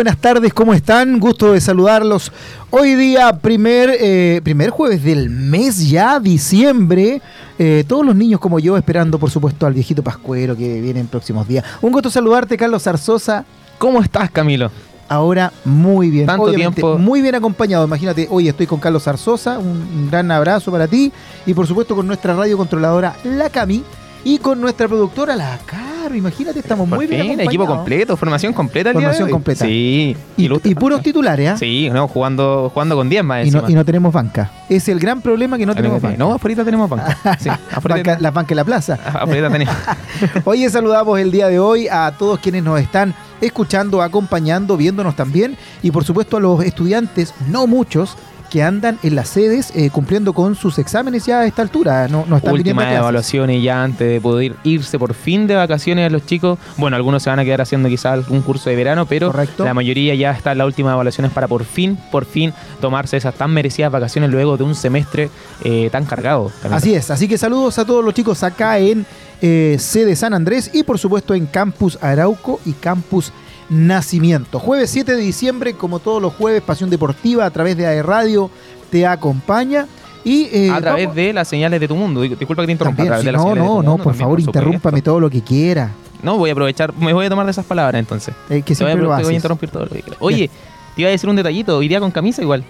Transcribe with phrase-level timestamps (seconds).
[0.00, 1.20] Buenas tardes, ¿cómo están?
[1.20, 2.32] Gusto de saludarlos.
[2.70, 7.20] Hoy día, primer, eh, primer jueves del mes ya, diciembre.
[7.58, 11.06] Eh, todos los niños como yo esperando, por supuesto, al viejito Pascuero que viene en
[11.06, 11.66] próximos días.
[11.82, 13.44] Un gusto saludarte, Carlos Zarzosa.
[13.76, 14.70] ¿Cómo estás, Camilo?
[15.06, 16.24] Ahora muy bien.
[16.24, 16.96] Tanto tiempo.
[16.96, 17.84] Muy bien acompañado.
[17.84, 19.58] Imagínate, hoy estoy con Carlos Zarzosa.
[19.58, 21.12] Un, un gran abrazo para ti.
[21.44, 23.84] Y por supuesto con nuestra radio controladora, la Cami.
[24.24, 26.14] Y con nuestra productora, la Caro.
[26.14, 27.54] Imagínate, estamos Por muy bien fin, acompañados.
[27.54, 28.90] equipo completo, formación completa.
[28.90, 29.32] el día de Formación hoy.
[29.32, 29.64] completa.
[29.64, 30.16] Sí.
[30.36, 31.56] Y, puros titulares, ¿ah?
[31.56, 34.50] Sí, no, jugando, jugando con 10 más Y no, y no tenemos banca.
[34.68, 36.16] Es el gran problema que no tenemos banca.
[36.18, 37.16] No, afuera tenemos banca.
[37.38, 38.94] Sí, afuera Banca- las bancas en la plaza.
[39.14, 39.74] afuera tenemos.
[40.44, 45.56] Hoy saludamos el día de hoy a todos quienes nos están escuchando, acompañando, viéndonos también
[45.82, 48.16] y por supuesto a los estudiantes, no muchos,
[48.50, 52.08] que andan en las sedes eh, cumpliendo con sus exámenes ya a esta altura.
[52.08, 56.10] No, no están Últimas evaluaciones ya antes de poder irse por fin de vacaciones a
[56.10, 56.58] los chicos.
[56.76, 59.64] Bueno, algunos se van a quedar haciendo quizás algún curso de verano, pero Correcto.
[59.64, 63.34] la mayoría ya está en las últimas evaluaciones para por fin, por fin tomarse esas
[63.34, 65.30] tan merecidas vacaciones luego de un semestre
[65.62, 66.50] eh, tan cargado.
[66.70, 69.06] Así es, así que saludos a todos los chicos acá en
[69.42, 73.32] eh, sede San Andrés y por supuesto en Campus Arauco y Campus
[73.70, 74.58] Nacimiento.
[74.58, 78.50] Jueves 7 de diciembre, como todos los jueves, Pasión Deportiva a través de AE Radio
[78.90, 79.86] te acompaña.
[80.24, 82.20] Y, eh, a través vamos- de las señales de tu mundo.
[82.20, 83.04] Disculpa que te interrumpa.
[83.04, 85.92] También, de no, de no, no, mundo, por favor, interrúmpame todo lo que quiera.
[86.22, 88.34] No, voy a aprovechar, me voy a tomar de esas palabras entonces.
[88.50, 89.34] eh, que Te voy, a, siempre lo te voy a haces.
[89.34, 90.04] interrumpir todo lo que.
[90.18, 90.50] Oye,
[90.94, 91.78] te iba a decir un detallito.
[91.78, 92.64] Hoy día con camisa igual.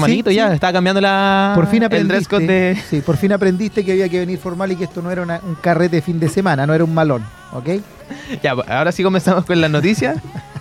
[0.00, 0.48] Formalito Sí, ya.
[0.48, 0.54] sí.
[0.54, 2.38] Estaba cambiando la, Por fin aprendiste.
[2.38, 2.82] de...
[2.88, 5.40] Sí, por fin aprendiste que había que venir formal y que esto no era una-
[5.42, 7.68] un carrete de fin de semana, no era un malón, ¿ok?
[8.42, 10.16] Ya, ahora sí comenzamos con las noticias.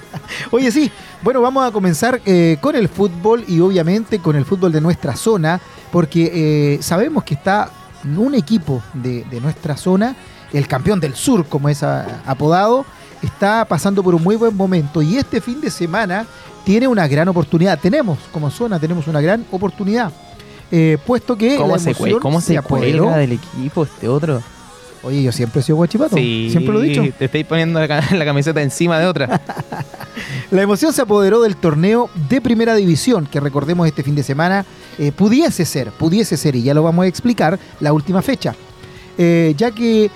[0.51, 4.71] Oye, sí, bueno, vamos a comenzar eh, con el fútbol y obviamente con el fútbol
[4.71, 5.59] de nuestra zona,
[5.91, 6.31] porque
[6.75, 7.69] eh, sabemos que está
[8.17, 10.15] un equipo de, de nuestra zona,
[10.53, 12.85] el campeón del sur, como es a- apodado,
[13.21, 16.25] está pasando por un muy buen momento y este fin de semana
[16.63, 17.79] tiene una gran oportunidad.
[17.79, 20.11] Tenemos, como zona, tenemos una gran oportunidad.
[20.71, 23.03] eh, puesto que ¿Cómo la se, emoción cue- cómo se apoderó.
[23.03, 24.41] cuelga del equipo este otro?
[25.03, 26.15] Oye, yo siempre he sido guachipato.
[26.15, 27.03] Sí, Siempre lo he dicho.
[27.17, 29.41] Te estáis poniendo la camiseta encima de otra.
[30.51, 34.65] La emoción se apoderó del torneo de primera división, que recordemos este fin de semana,
[34.99, 38.53] eh, pudiese ser, pudiese ser, y ya lo vamos a explicar, la última fecha.
[39.17, 40.11] Eh, ya que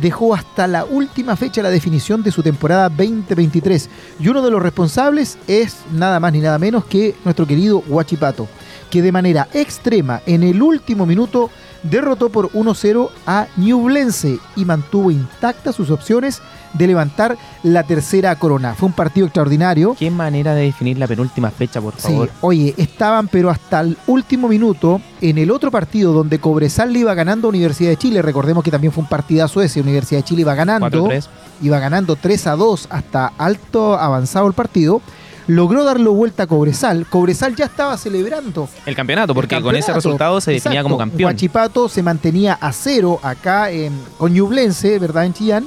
[0.00, 3.88] dejó hasta la última fecha la definición de su temporada 2023.
[4.20, 8.48] Y uno de los responsables es nada más ni nada menos que nuestro querido Huachipato,
[8.90, 11.50] que de manera extrema en el último minuto
[11.90, 16.40] derrotó por 1-0 a Ñublense y mantuvo intactas sus opciones
[16.72, 18.74] de levantar la tercera corona.
[18.74, 19.96] Fue un partido extraordinario.
[19.98, 22.30] Qué manera de definir la penúltima fecha, por Sí, favor.
[22.42, 27.14] oye, estaban pero hasta el último minuto en el otro partido donde Cobresal le iba
[27.14, 28.20] ganando a Universidad de Chile.
[28.20, 29.80] Recordemos que también fue un partidazo ese.
[29.80, 30.86] Universidad de Chile iba ganando.
[31.08, 31.26] 4-3.
[31.62, 35.00] Iba ganando 3 a 2 hasta alto avanzado el partido.
[35.48, 37.06] Logró darlo vuelta a Cobresal.
[37.06, 38.68] Cobresal ya estaba celebrando.
[38.84, 40.94] El campeonato, porque el con ese resultado se definía Exacto.
[40.94, 41.28] como campeón.
[41.28, 45.24] Huachipato se mantenía a cero acá en, con Ñublense, ¿verdad?
[45.24, 45.66] En Chillán.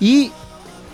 [0.00, 0.32] Y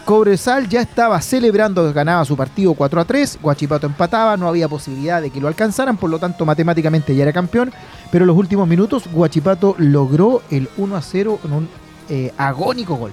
[0.04, 3.38] Cobresal ya estaba celebrando, ganaba su partido 4 a 3.
[3.42, 7.32] Huachipato empataba, no había posibilidad de que lo alcanzaran, por lo tanto, matemáticamente ya era
[7.32, 7.72] campeón.
[8.10, 11.68] Pero en los últimos minutos, Huachipato logró el 1 a 0 en un
[12.08, 13.12] eh, agónico gol.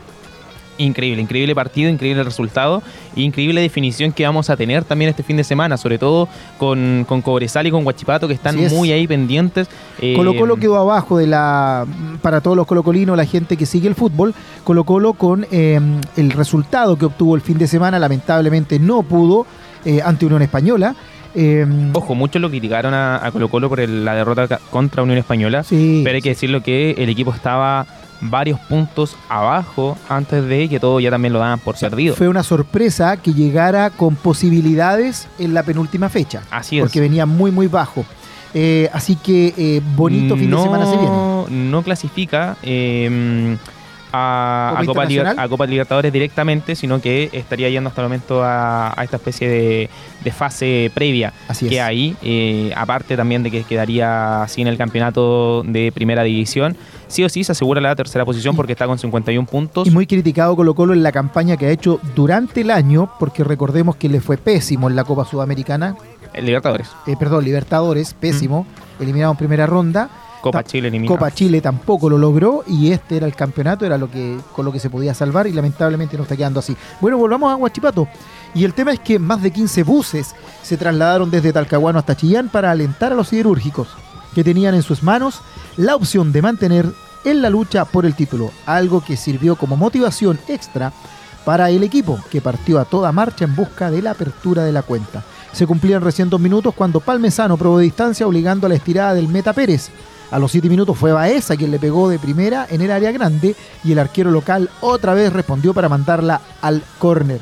[0.77, 2.83] Increíble, increíble partido, increíble resultado
[3.15, 6.27] increíble definición que vamos a tener también este fin de semana, sobre todo
[6.59, 8.71] con, con Cobresal y con Huachipato que están es.
[8.71, 9.67] muy ahí pendientes.
[9.99, 11.85] Eh, Colo Colo quedó abajo de la,
[12.21, 15.79] para todos los colocolinos, la gente que sigue el fútbol, Colo Colo con eh,
[16.15, 19.47] el resultado que obtuvo el fin de semana, lamentablemente no pudo
[19.83, 20.95] eh, ante Unión Española.
[21.33, 25.17] Eh, Ojo, muchos lo criticaron a, a Colo Colo por el- la derrota contra Unión
[25.17, 27.85] Española, sí, pero hay que decirlo que el equipo estaba
[28.21, 32.15] varios puntos abajo antes de que todo ya también lo daban por perdido.
[32.15, 36.83] fue una sorpresa que llegara con posibilidades en la penúltima fecha, Así es.
[36.83, 38.05] porque venía muy muy bajo.
[38.53, 41.69] Eh, así que eh, bonito fin no, de semana se viene.
[41.69, 43.57] No clasifica eh,
[44.13, 45.39] a, ¿Copa a Copa, Liber- Internacional?
[45.39, 49.47] a Copa Libertadores directamente, sino que estaría yendo hasta el momento a, a esta especie
[49.49, 49.89] de,
[50.23, 51.81] de fase previa Así que es.
[51.81, 56.75] hay, eh, aparte también de que quedaría en el campeonato de primera división.
[57.07, 59.87] Sí o sí se asegura la tercera posición porque está con 51 puntos.
[59.87, 63.43] Y muy criticado Colo Colo en la campaña que ha hecho durante el año, porque
[63.43, 65.95] recordemos que le fue pésimo en la Copa Sudamericana,
[66.33, 66.89] El Libertadores.
[67.05, 68.65] eh, perdón, Libertadores, pésimo,
[68.99, 70.09] eliminado en primera ronda.
[70.41, 71.05] Copa Chile.
[71.05, 74.71] Copa Chile tampoco lo logró y este era el campeonato, era lo que con lo
[74.71, 76.75] que se podía salvar y lamentablemente no está quedando así.
[77.01, 78.07] Bueno, volvamos a Huachipato.
[78.53, 82.49] Y el tema es que más de 15 buses se trasladaron desde Talcahuano hasta Chillán
[82.49, 83.89] para alentar a los siderúrgicos,
[84.33, 85.41] que tenían en sus manos
[85.75, 86.85] la opción de mantener
[87.25, 90.93] en la lucha por el título, algo que sirvió como motivación extra
[91.45, 94.81] para el equipo, que partió a toda marcha en busca de la apertura de la
[94.81, 95.23] cuenta.
[95.53, 99.53] Se cumplían recién dos minutos cuando Palmesano probó distancia obligando a la estirada del Meta
[99.53, 99.89] Pérez.
[100.29, 103.55] A los siete minutos fue Baeza quien le pegó de primera en el área grande
[103.83, 107.39] y el arquero local otra vez respondió para mandarla al córner.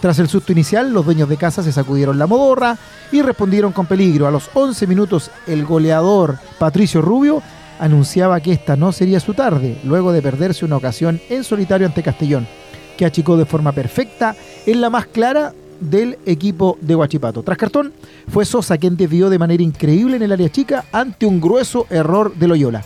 [0.00, 2.76] Tras el susto inicial, los dueños de casa se sacudieron la modorra
[3.12, 4.26] y respondieron con peligro.
[4.26, 7.42] A los 11 minutos, el goleador Patricio Rubio
[7.78, 12.02] anunciaba que esta no sería su tarde, luego de perderse una ocasión en solitario ante
[12.02, 12.48] Castellón,
[12.96, 14.34] que achicó de forma perfecta
[14.66, 15.52] en la más clara
[15.82, 17.42] del equipo de Huachipato.
[17.42, 17.92] Tras cartón,
[18.28, 22.34] fue Sosa quien desvió de manera increíble en el área chica ante un grueso error
[22.34, 22.82] de Loyola.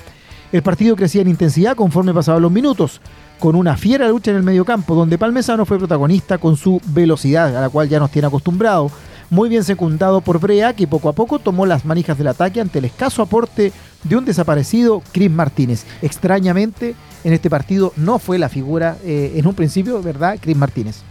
[0.53, 3.01] El partido crecía en intensidad conforme pasaban los minutos,
[3.39, 7.61] con una fiera lucha en el mediocampo, donde Palmesano fue protagonista con su velocidad, a
[7.61, 8.91] la cual ya nos tiene acostumbrado,
[9.29, 12.79] muy bien secundado por Brea, que poco a poco tomó las manijas del ataque ante
[12.79, 13.73] el escaso aporte
[14.05, 15.85] de un desaparecido Chris Martínez.
[16.01, 16.95] Extrañamente,
[17.25, 20.39] en este partido no fue la figura, eh, en un principio, ¿verdad?
[20.41, 21.03] Chris Martínez.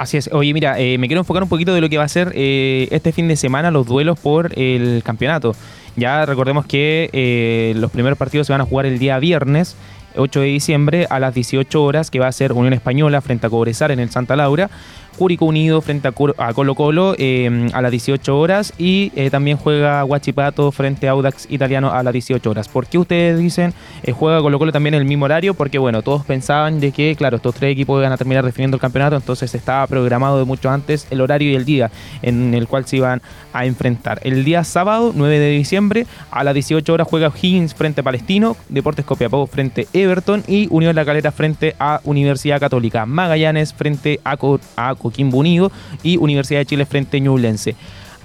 [0.00, 0.30] Así es.
[0.32, 2.88] Oye, mira, eh, me quiero enfocar un poquito de lo que va a ser eh,
[2.90, 5.54] este fin de semana los duelos por el campeonato.
[5.94, 9.76] Ya recordemos que eh, los primeros partidos se van a jugar el día viernes.
[10.16, 13.50] 8 de diciembre a las 18 horas, que va a ser Unión Española frente a
[13.50, 14.70] Cobresar en el Santa Laura.
[15.16, 20.04] Curicó Unido frente a, Colo Colo em, a las 18 horas y eh, también juega
[20.04, 22.68] Huachipato frente a Audax Italiano a las 18 horas.
[22.68, 25.54] ¿Por qué ustedes dicen eh, juega Colo Colo también en el mismo horario?
[25.54, 28.80] Porque bueno, todos pensaban de que, claro, estos tres equipos iban a terminar definiendo el
[28.80, 31.90] campeonato, entonces estaba programado de mucho antes el horario y el día
[32.22, 33.22] en el cual se iban
[33.52, 34.20] a enfrentar.
[34.22, 38.56] El día sábado, 9 de diciembre, a las 18 horas juega Higgins frente a Palestino,
[38.68, 44.20] Deportes Copiapó frente a Everton y Unión La Calera frente a Universidad Católica, Magallanes frente
[44.24, 44.36] a,
[44.76, 47.74] a Coquimbo Unido y Universidad de Chile frente a Ñublense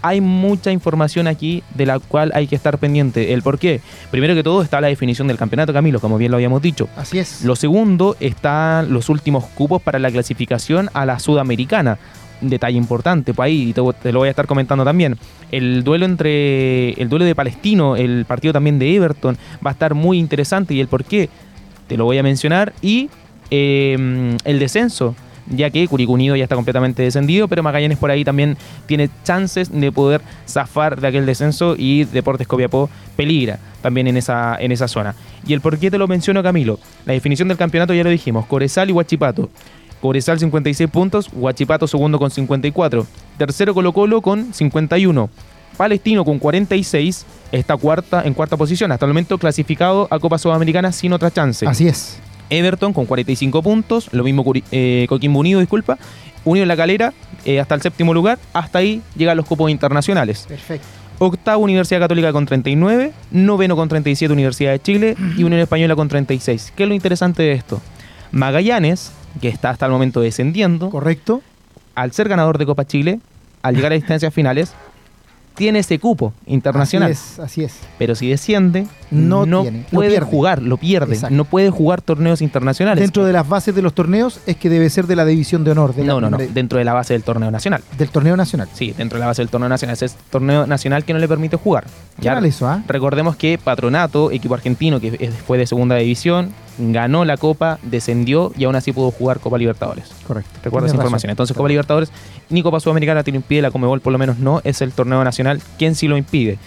[0.05, 3.33] hay mucha información aquí de la cual hay que estar pendiente.
[3.33, 3.81] ¿El por qué?
[4.11, 6.87] Primero que todo está la definición del campeonato, Camilo, como bien lo habíamos dicho.
[6.95, 7.43] Así es.
[7.43, 11.97] Lo segundo están los últimos cupos para la clasificación a la Sudamericana.
[12.39, 15.17] detalle importante, pues ahí te, te, lo voy a estar comentando también.
[15.51, 19.35] El duelo entre el duelo de Palestino, el partido también de Everton,
[19.65, 21.29] va a estar muy interesante y el por qué
[21.87, 22.73] te lo voy a mencionar.
[22.79, 23.09] Y
[23.49, 25.15] eh, el descenso
[25.47, 29.91] ya que Curicunido ya está completamente descendido, pero Magallanes por ahí también tiene chances de
[29.91, 35.15] poder zafar de aquel descenso y Deportes Copiapó peligra también en esa, en esa zona.
[35.45, 36.79] Y el por qué te lo menciono, Camilo.
[37.05, 39.49] La definición del campeonato ya lo dijimos, Coresal y Huachipato.
[40.01, 43.07] Coresal 56 puntos, Huachipato segundo con 54,
[43.37, 45.29] tercero Colo Colo con 51.
[45.77, 50.91] Palestino con 46 está cuarta en cuarta posición, hasta el momento clasificado a Copa Sudamericana
[50.91, 51.67] sin otra chance.
[51.67, 52.19] Así es.
[52.49, 55.97] Everton con 45 puntos, lo mismo eh, Coquimbo Unido, disculpa.
[56.43, 57.13] Unido La Calera
[57.43, 60.45] eh, hasta el séptimo lugar, hasta ahí llegan los cupos internacionales.
[60.47, 60.87] Perfecto.
[61.17, 66.07] Octavo Universidad Católica con 39, noveno con 37 Universidad de Chile y Unión Española con
[66.09, 66.73] 36.
[66.75, 67.81] ¿Qué es lo interesante de esto?
[68.31, 70.89] Magallanes, que está hasta el momento descendiendo.
[70.89, 71.41] Correcto.
[71.95, 73.19] Al ser ganador de Copa Chile,
[73.61, 74.73] al llegar a instancias finales,
[75.55, 77.11] tiene ese cupo internacional.
[77.11, 77.73] Así es, así es.
[77.97, 81.17] Pero si desciende, no, puede jugar, lo pierde.
[81.31, 83.01] No puede jugar torneos internacionales.
[83.01, 85.71] Dentro de las bases de los torneos es que debe ser de la división de
[85.71, 85.97] honor.
[85.97, 86.37] no, no, no.
[86.37, 87.81] Dentro de la base del torneo nacional.
[87.97, 88.67] Del torneo nacional.
[88.73, 89.93] Sí, dentro de la base del torneo nacional.
[89.93, 91.85] Ese es torneo nacional que no le permite jugar.
[92.19, 92.83] Ya eso, ¿ah?
[92.87, 98.65] Recordemos que Patronato, equipo argentino que fue de segunda división, ganó la Copa, descendió y
[98.65, 100.11] aún así pudo jugar Copa Libertadores.
[100.27, 100.51] Correcto.
[100.63, 101.29] Recuerda esa información.
[101.29, 102.11] Entonces, Copa Libertadores
[102.49, 105.23] ni Copa Sudamericana te lo impide, la Comebol por lo menos no, es el torneo
[105.23, 106.57] nacional quien sí lo impide.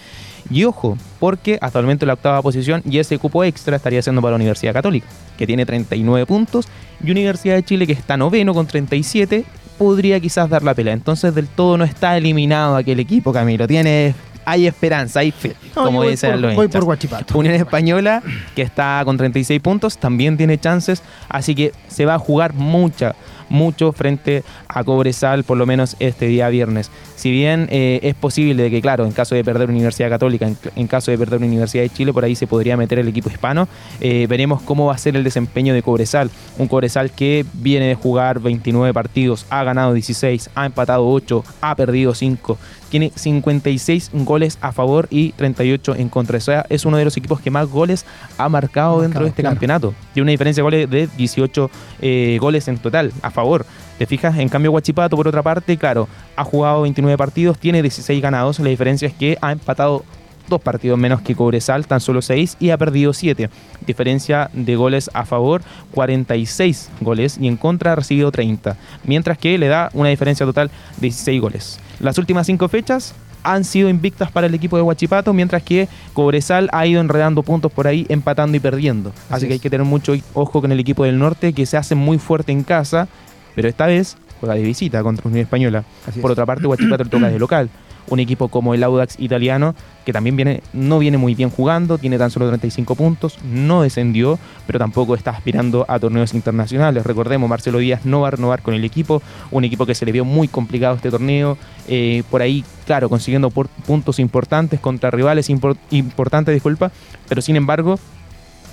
[0.49, 4.21] Y ojo, porque hasta el momento la octava posición y ese cupo extra estaría siendo
[4.21, 6.67] para la Universidad Católica, que tiene 39 puntos,
[7.03, 9.45] y Universidad de Chile, que está noveno con 37,
[9.77, 10.93] podría quizás dar la pelea.
[10.93, 13.67] Entonces, del todo no está eliminado aquel equipo, Camilo.
[13.67, 14.15] Tiene
[14.51, 17.37] hay esperanza, hay fe, como dicen los Voy por Guachipato.
[17.37, 18.21] Unión Española,
[18.55, 23.15] que está con 36 puntos, también tiene chances, así que se va a jugar mucha,
[23.49, 26.91] mucho frente a Cobresal, por lo menos este día viernes.
[27.15, 30.87] Si bien eh, es posible de que, claro, en caso de perder Universidad Católica, en,
[30.87, 33.67] caso de perder Universidad de Chile, por ahí se podría meter el equipo hispano,
[33.99, 36.29] eh, veremos cómo va a ser el desempeño de Cobresal.
[36.57, 41.75] Un Cobresal que viene de jugar 29 partidos, ha ganado 16, ha empatado 8, ha
[41.75, 42.57] perdido 5
[42.89, 46.37] tiene 56 goles a favor y 38 en contra.
[46.37, 48.05] O sea, es uno de los equipos que más goles
[48.37, 49.93] ha marcado dentro de este campeonato.
[50.13, 53.65] Tiene una diferencia de goles de 18 eh, goles en total a favor.
[53.97, 54.37] ¿Te fijas?
[54.37, 58.59] En cambio, Guachipato, por otra parte, claro, ha jugado 29 partidos, tiene 16 ganados.
[58.59, 60.05] La diferencia es que ha empatado
[60.49, 63.49] dos partidos menos que Cobresal, tan solo 6, y ha perdido 7.
[63.85, 68.75] Diferencia de goles a favor, 46 goles, y en contra ha recibido 30.
[69.03, 71.79] Mientras que le da una diferencia total de 16 goles.
[71.99, 76.69] Las últimas 5 fechas han sido invictas para el equipo de Huachipato, mientras que Cobresal
[76.73, 79.13] ha ido enredando puntos por ahí, empatando y perdiendo.
[79.29, 81.95] Así, que hay que tener mucho ojo con el equipo del norte, que se hace
[81.95, 83.07] muy fuerte en casa
[83.55, 85.83] pero esta vez juega de visita contra Unión Española.
[86.21, 87.69] Por otra parte, Huachipato toca de local
[88.09, 89.75] un equipo como el Audax italiano,
[90.05, 94.39] que también viene, no viene muy bien jugando, tiene tan solo 35 puntos, no descendió,
[94.67, 97.05] pero tampoco está aspirando a torneos internacionales.
[97.05, 100.11] Recordemos, Marcelo Díaz no va a renovar con el equipo, un equipo que se le
[100.11, 106.53] vio muy complicado este torneo, eh, por ahí, claro, consiguiendo puntos importantes contra rivales importantes,
[106.53, 106.91] disculpa,
[107.27, 107.99] pero sin embargo,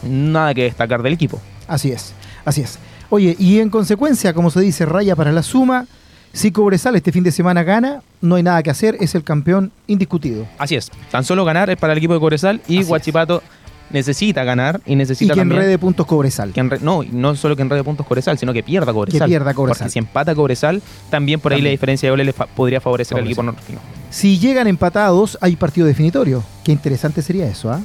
[0.03, 1.41] nada que destacar del equipo.
[1.69, 2.15] Así es,
[2.45, 2.79] así es.
[3.11, 5.87] Oye, y en consecuencia, como se dice, raya para la suma,
[6.33, 9.73] si Cobresal este fin de semana gana, no hay nada que hacer, es el campeón
[9.87, 10.47] indiscutido.
[10.59, 13.43] Así es, tan solo ganar es para el equipo de Cobresal y Huachipato
[13.91, 16.53] necesita ganar y necesita y que también, enrede puntos Cobresal.
[16.53, 19.21] Que no, no solo que enrede puntos Cobresal, sino que pierda Cobresal.
[19.21, 19.85] Que pierda Cobresal.
[19.85, 23.25] Porque si empata Cobresal, también por ahí la diferencia de goles le podría favorecer al
[23.25, 23.79] equipo nortino.
[24.11, 26.43] Si llegan empatados, hay partido definitorio.
[26.65, 27.81] Qué interesante sería eso, ¿ah?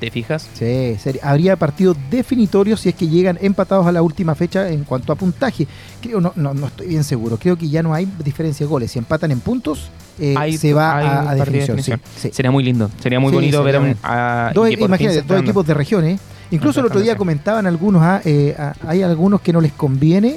[0.00, 0.48] ¿Te fijas?
[0.52, 5.12] Sí, habría partido definitorio si es que llegan empatados a la última fecha en cuanto
[5.12, 5.66] a puntaje.
[6.02, 7.38] Creo, no, no, no estoy bien seguro.
[7.38, 8.90] Creo que ya no hay diferencia de goles.
[8.90, 12.00] Si empatan en puntos, eh, se va a, definición.
[12.14, 16.20] Sería muy lindo, sería muy bonito ver a, dos, Imagínate, dos equipos de regiones.
[16.50, 20.36] Incluso el otro día comentaban algunos, ah, eh, ah, hay algunos que no les conviene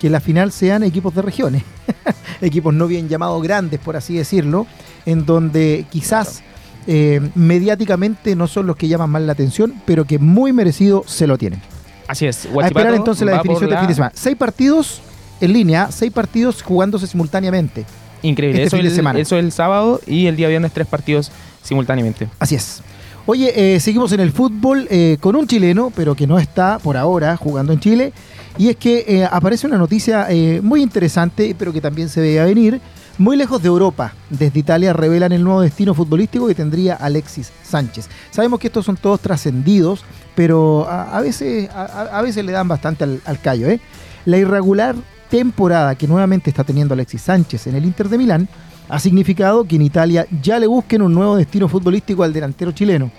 [0.00, 1.62] que la final sean equipos de regiones.
[2.40, 4.66] equipos no bien llamados grandes, por así decirlo,
[5.06, 6.42] en donde quizás
[6.86, 11.26] eh, mediáticamente no son los que llaman más la atención, pero que muy merecido se
[11.26, 11.60] lo tienen.
[12.08, 12.46] Así es.
[12.46, 14.12] a esperar entonces la definición de fin de semana.
[14.14, 15.00] Seis partidos
[15.40, 17.84] en línea, seis partidos jugándose simultáneamente.
[18.22, 18.62] Increíble.
[18.62, 19.18] Este eso, el, semana.
[19.18, 21.30] eso el sábado y el día viernes tres partidos
[21.62, 22.28] simultáneamente.
[22.38, 22.82] Así es.
[23.26, 26.96] Oye, eh, seguimos en el fútbol eh, con un chileno, pero que no está por
[26.98, 28.12] ahora jugando en Chile.
[28.58, 30.28] Y es que aparece una noticia
[30.62, 32.80] muy interesante, pero que también se veía venir.
[33.16, 38.08] Muy lejos de Europa, desde Italia revelan el nuevo destino futbolístico que tendría Alexis Sánchez.
[38.32, 40.04] Sabemos que estos son todos trascendidos,
[40.34, 43.68] pero a, veces, a, veces le dan bastante al, callo.
[43.68, 43.80] ¿eh?
[44.24, 44.96] La irregular
[45.30, 48.48] temporada que nuevamente está teniendo Alexis Sánchez en el Inter de Milán
[48.88, 53.12] ha significado que en Italia ya le busquen un nuevo destino futbolístico al delantero chileno.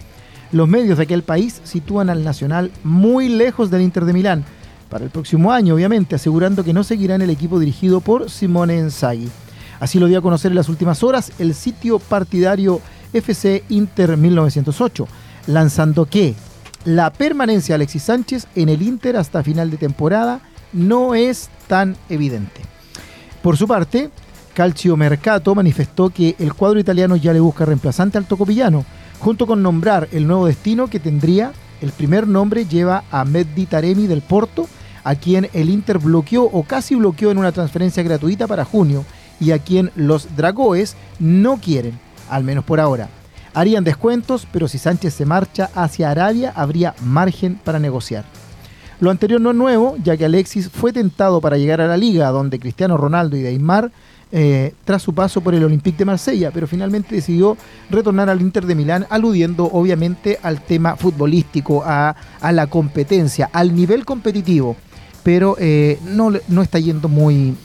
[0.52, 4.44] Los medios de aquel país sitúan al Nacional muy lejos del Inter de Milán,
[4.90, 8.78] para el próximo año obviamente, asegurando que no seguirá en el equipo dirigido por Simone
[8.78, 9.30] Inzaghi.
[9.80, 12.82] Así lo dio a conocer en las últimas horas el sitio partidario
[13.14, 15.08] FC Inter 1908,
[15.48, 16.36] lanzando que
[16.86, 20.42] la permanencia de Alexis Sánchez en el Inter hasta final de temporada
[20.72, 22.62] no es tan evidente.
[23.42, 24.10] Por su parte,
[24.54, 28.86] Calcio Mercato manifestó que el cuadro italiano ya le busca reemplazante al Tocopillano,
[29.20, 31.52] junto con nombrar el nuevo destino que tendría.
[31.82, 34.68] El primer nombre lleva a Meddi Taremi del Porto,
[35.04, 39.06] a quien el Inter bloqueó o casi bloqueó en una transferencia gratuita para junio
[39.40, 42.00] y a quien los Dragoes no quieren,
[42.30, 43.10] al menos por ahora.
[43.54, 48.26] Harían descuentos, pero si Sánchez se marcha hacia Arabia habría margen para negociar.
[49.00, 52.30] Lo anterior no es nuevo, ya que Alexis fue tentado para llegar a la liga,
[52.30, 53.92] donde Cristiano Ronaldo y Neymar,
[54.32, 57.58] eh, tras su paso por el Olympique de Marsella, pero finalmente decidió
[57.90, 63.76] retornar al Inter de Milán, aludiendo obviamente al tema futbolístico, a, a la competencia, al
[63.76, 64.76] nivel competitivo
[65.26, 67.56] pero eh, no, no está yendo muy,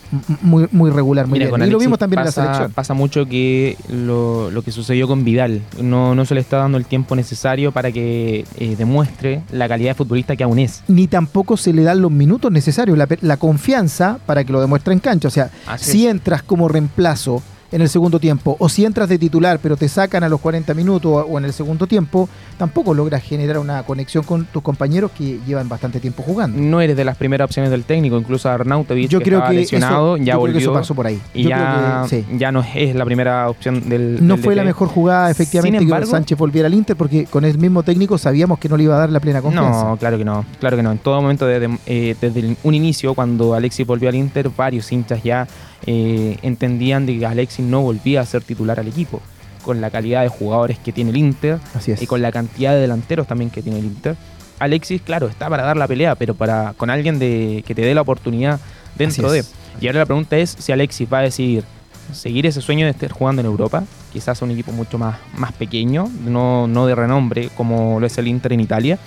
[0.40, 1.26] muy, muy regular.
[1.26, 1.52] Muy bien.
[1.62, 2.72] y lo vimos también en la selección.
[2.72, 6.86] Pasa mucho que lo, que sucedió con Vidal, no, no se le está dando el
[6.86, 10.82] tiempo necesario para que eh, demuestre la calidad de futbolista que aún es.
[10.88, 14.94] Ni tampoco se le dan los minutos necesarios, la, la confianza para que lo demuestre
[14.94, 15.28] en cancha.
[15.28, 18.56] O sea, si entras como reemplazo en el segundo tiempo.
[18.58, 21.52] O si entras de titular pero te sacan a los 40 minutos o en el
[21.52, 26.60] segundo tiempo, tampoco logras generar una conexión con tus compañeros que llevan bastante tiempo jugando.
[26.60, 30.16] No eres de las primeras opciones del técnico, incluso Arnautovic yo que creo que lesionado,
[30.16, 30.58] ya volvió.
[30.58, 31.20] eso pasó por ahí.
[31.34, 35.86] Y ya, ya no es la primera opción del No fue la mejor jugada efectivamente
[35.86, 38.96] que Sánchez volviera al Inter porque con el mismo técnico sabíamos que no le iba
[38.96, 39.84] a dar la plena confianza.
[39.84, 40.92] No, claro que no, claro que no.
[40.92, 45.22] En todo momento desde, eh, desde un inicio cuando Alexis volvió al Inter, varios hinchas
[45.22, 45.46] ya
[45.86, 49.20] eh, entendían de que Alexis no volvía a ser titular al equipo,
[49.62, 51.58] con la calidad de jugadores que tiene el Inter
[52.00, 54.16] y con la cantidad de delanteros también que tiene el Inter.
[54.58, 57.94] Alexis, claro, está para dar la pelea, pero para con alguien de, que te dé
[57.94, 58.60] la oportunidad
[58.96, 59.44] dentro de.
[59.80, 61.64] Y ahora la pregunta es si Alexis va a decidir
[62.12, 66.10] seguir ese sueño de estar jugando en Europa, quizás un equipo mucho más, más pequeño,
[66.24, 68.98] no, no de renombre como lo es el Inter en Italia,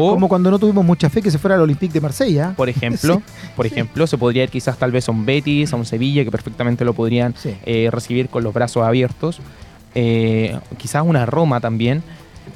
[0.00, 2.54] como cuando no tuvimos mucha fe que se fuera al Olympique de Marsella.
[2.56, 3.22] Por ejemplo,
[3.54, 6.30] por ejemplo, se podría ir quizás tal vez a un Betis, a un Sevilla, que
[6.30, 7.34] perfectamente lo podrían
[7.64, 9.40] eh, recibir con los brazos abiertos.
[9.94, 12.02] Eh, quizás una Roma también.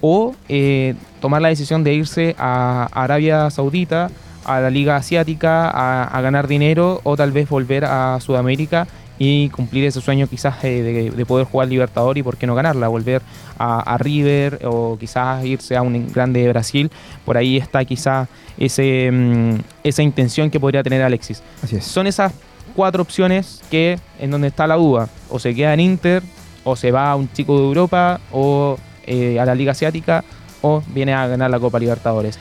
[0.00, 4.11] O eh, tomar la decisión de irse a Arabia Saudita,
[4.44, 8.87] a la Liga Asiática, a, ganar dinero, o tal vez volver a Sudamérica
[9.23, 12.89] y cumplir ese sueño quizás eh, de, poder jugar Libertador y por qué no ganarla,
[12.89, 13.21] volver
[13.59, 16.91] a, River o quizás irse a un grande de Brasil.
[17.27, 21.43] Por ahí está quizás ese, mm, esa intención que podría tener Alexis.
[21.83, 22.33] Son esas
[22.75, 25.11] cuatro opciones que en donde está la duda.
[25.29, 26.23] O se queda en Inter,
[26.65, 30.25] o se va a un chico de Europa, o eh, a la Liga Asiática,
[30.62, 32.39] o viene a ganar la Copa Libertadores.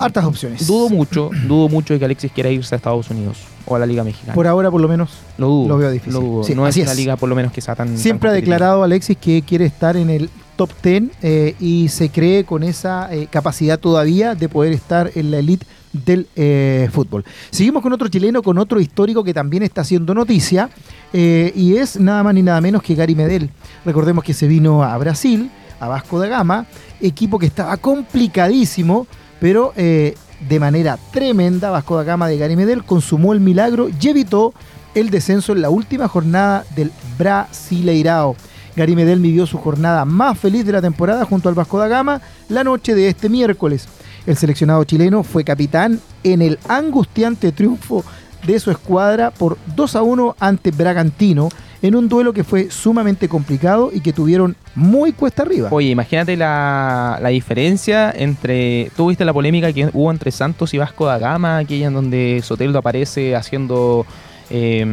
[0.00, 0.66] Hartas opciones.
[0.66, 3.86] Dudo mucho, dudo mucho de que Alexis quiera irse a Estados Unidos o a la
[3.86, 4.34] Liga Mexicana.
[4.34, 6.20] Por ahora, por lo menos, lo, dudo, lo veo difícil.
[6.56, 7.98] no es una liga, por lo menos, que sea tan.
[7.98, 10.30] Siempre ha declarado Alexis que quiere estar en el
[10.60, 15.30] top 10 eh, y se cree con esa eh, capacidad todavía de poder estar en
[15.30, 17.24] la elite del eh, fútbol.
[17.50, 20.68] Seguimos con otro chileno, con otro histórico que también está haciendo noticia
[21.14, 23.48] y es nada más ni nada menos que Gary Medel.
[23.86, 26.66] Recordemos que se vino a Brasil, a Vasco da Gama,
[27.00, 29.06] equipo que estaba complicadísimo,
[29.40, 34.54] pero de manera tremenda, Vasco da Gama de Gary Medel consumó el milagro y evitó
[34.94, 38.36] el descenso en la última jornada del Brasileirao.
[38.76, 42.20] Gary Medel vivió su jornada más feliz de la temporada junto al Vasco da Gama
[42.48, 43.88] la noche de este miércoles.
[44.26, 48.04] El seleccionado chileno fue capitán en el angustiante triunfo
[48.46, 51.48] de su escuadra por 2 a 1 ante Bragantino
[51.82, 55.68] en un duelo que fue sumamente complicado y que tuvieron muy cuesta arriba.
[55.70, 58.90] Oye, imagínate la, diferencia entre.
[58.96, 62.40] Tú viste la polémica que hubo entre Santos y Vasco da Gama, aquella en donde
[62.42, 64.04] Soteldo aparece haciendo.
[64.52, 64.84] Eh,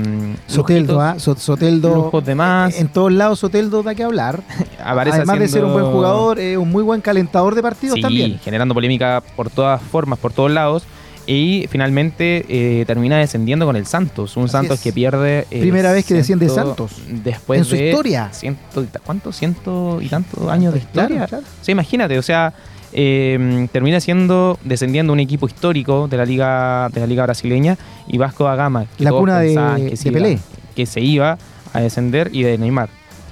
[0.45, 1.17] Soteldo, ¿ah?
[1.17, 1.95] Soteldo.
[1.95, 2.79] Lujos de más.
[2.79, 4.43] En todos lados Soteldo da que hablar.
[4.83, 8.39] Además de ser un buen jugador, es un muy buen calentador de partidos sí, también.
[8.39, 10.83] generando polémica por todas formas, por todos lados.
[11.27, 14.37] Y finalmente eh, termina descendiendo con el Santos.
[14.37, 15.45] Un Santos que pierde.
[15.51, 16.93] Eh, Primera vez que desciende Santos.
[17.09, 18.29] Después en su historia.
[18.31, 19.35] Ciento, ¿Cuántos?
[19.35, 21.27] Ciento y tantos años de historia.
[21.61, 22.53] Sí, imagínate, o sea.
[22.93, 28.17] Eh, termina siendo descendiendo un equipo histórico de la liga de la liga brasileña y
[28.17, 30.39] Vasco da Gama la cuna de, que se Pelé
[30.73, 31.37] que se iba
[31.73, 32.87] a descender y de Neymar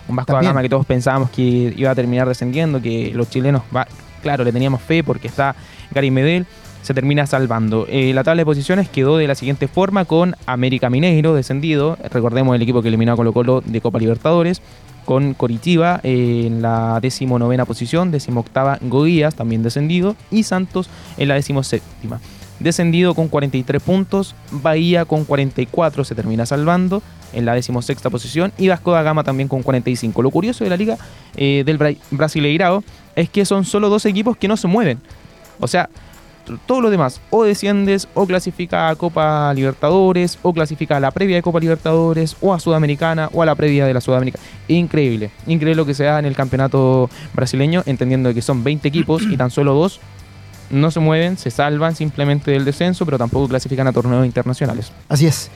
[0.09, 3.63] un Vasco da Gama que todos pensábamos que iba a terminar descendiendo que los chilenos
[4.21, 5.55] claro le teníamos fe porque está
[5.93, 6.45] Gary Medel
[6.85, 7.87] se termina salvando.
[7.89, 12.55] Eh, la tabla de posiciones quedó de la siguiente forma con América Mineiro descendido, recordemos
[12.55, 14.61] el equipo que eliminó a Colo Colo de Copa Libertadores,
[15.03, 21.33] con Coritiba eh, en la decimonovena posición, decimoctava Godías también descendido y Santos en la
[21.33, 22.19] decimoséptima.
[22.59, 27.01] Descendido con 43 puntos, Bahía con 44 se termina salvando
[27.33, 30.21] en la decimosexta posición y Vasco da Gama también con 45.
[30.21, 30.99] Lo curioso de la liga
[31.35, 32.83] eh, del Brasileirao
[33.15, 35.01] es que son solo dos equipos que no se mueven.
[35.59, 35.89] O sea,
[36.65, 41.35] todo lo demás, o desciendes, o clasifica a Copa Libertadores, o clasifica a la previa
[41.35, 44.43] de Copa Libertadores, o a Sudamericana, o a la previa de la Sudamericana.
[44.67, 49.23] Increíble, increíble lo que se da en el campeonato brasileño, entendiendo que son 20 equipos
[49.23, 49.99] y tan solo dos
[50.69, 54.91] no se mueven, se salvan simplemente del descenso, pero tampoco clasifican a torneos internacionales.
[55.09, 55.51] Así es.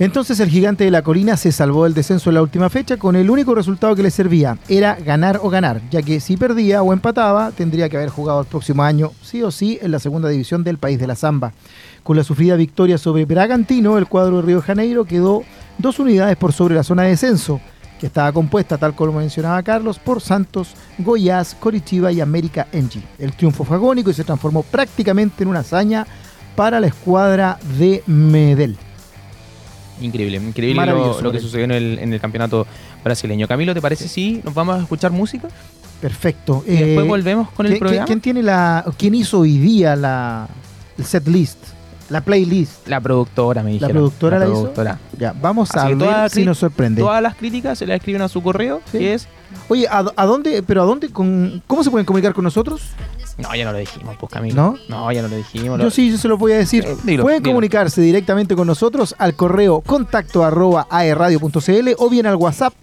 [0.00, 3.16] Entonces el gigante de la colina se salvó del descenso en la última fecha con
[3.16, 6.92] el único resultado que le servía, era ganar o ganar, ya que si perdía o
[6.92, 10.62] empataba tendría que haber jugado el próximo año sí o sí en la segunda división
[10.62, 11.52] del país de la Zamba.
[12.04, 15.42] Con la sufrida victoria sobre Bragantino, el cuadro de Río de Janeiro quedó
[15.78, 17.60] dos unidades por sobre la zona de descenso,
[17.98, 23.02] que estaba compuesta, tal como mencionaba Carlos, por Santos, Goiás, Coritiba y América Engie.
[23.18, 26.06] El triunfo fue agónico y se transformó prácticamente en una hazaña
[26.54, 28.78] para la escuadra de Medel.
[30.00, 31.72] Increíble, increíble lo, que sucedió en
[32.12, 32.66] el, campeonato
[33.04, 33.48] brasileño.
[33.48, 35.48] Camilo, ¿te parece si nos vamos a escuchar música?
[36.00, 36.62] Perfecto.
[36.66, 38.06] Y después eh, volvemos con el programa.
[38.06, 40.48] ¿Quién tiene la, quién hizo hoy día la
[40.96, 41.58] el set list?
[42.10, 42.88] La playlist.
[42.88, 43.88] La productora, me dijeron.
[43.88, 44.98] ¿La productora la, productora.
[45.18, 47.02] Ya, vamos a ver si nos sorprende.
[47.02, 49.28] Todas las críticas se las escriben a su correo, que es...
[49.68, 52.92] Oye, ¿a, dónde, pero a dónde, con, cómo se pueden comunicar con nosotros?
[53.38, 54.56] No, ya no lo dijimos, pues Camilo.
[54.56, 54.76] ¿No?
[54.88, 55.80] No, ya no lo dijimos.
[55.80, 56.84] Yo sí, yo se lo voy a decir.
[56.84, 62.74] Eh, Pueden comunicarse directamente con nosotros al correo contacto arroba aerradio.cl o bien al WhatsApp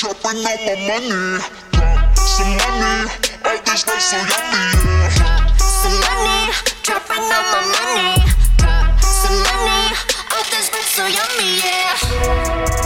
[0.00, 1.44] Dropping all my money.
[1.72, 3.10] Drop some money.
[3.44, 5.12] All this rice so yummy, yeah.
[5.18, 6.52] Drop some money.
[6.82, 8.24] Dropping all my money.
[8.56, 9.92] Drop some money.
[10.32, 12.79] All this rice so yummy, yeah.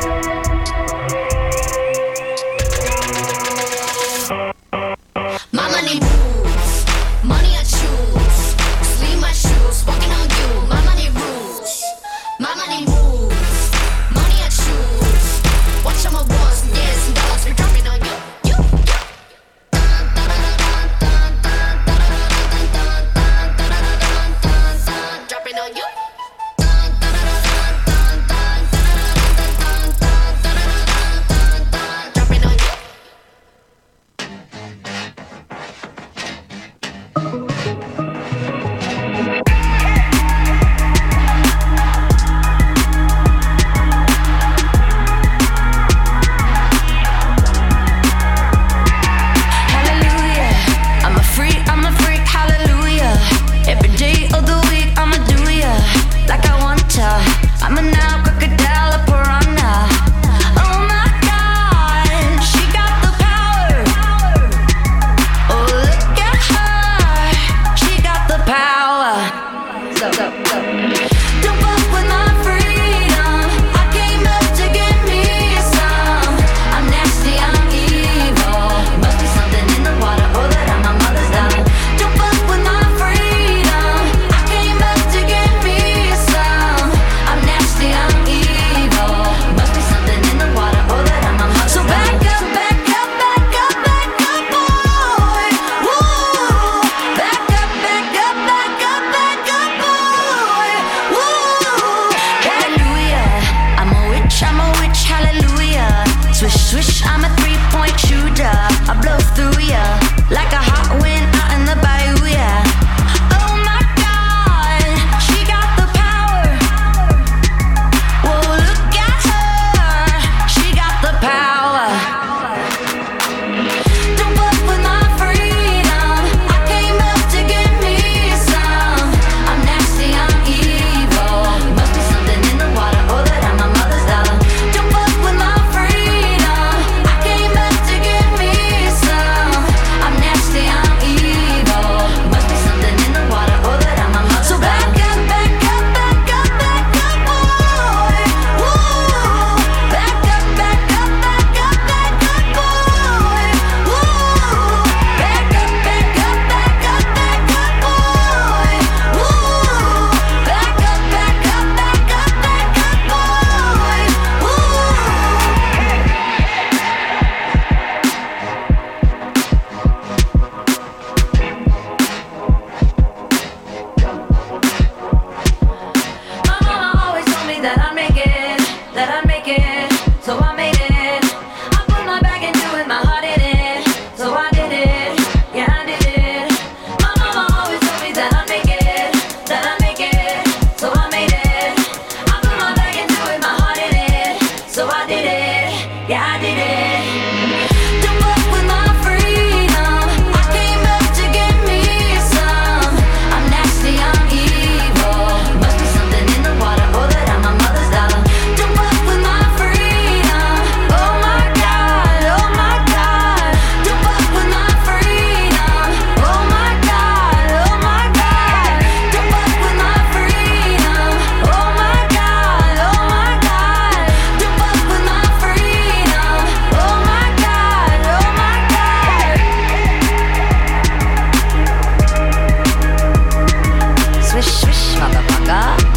[234.44, 235.93] Shush, motherfucker.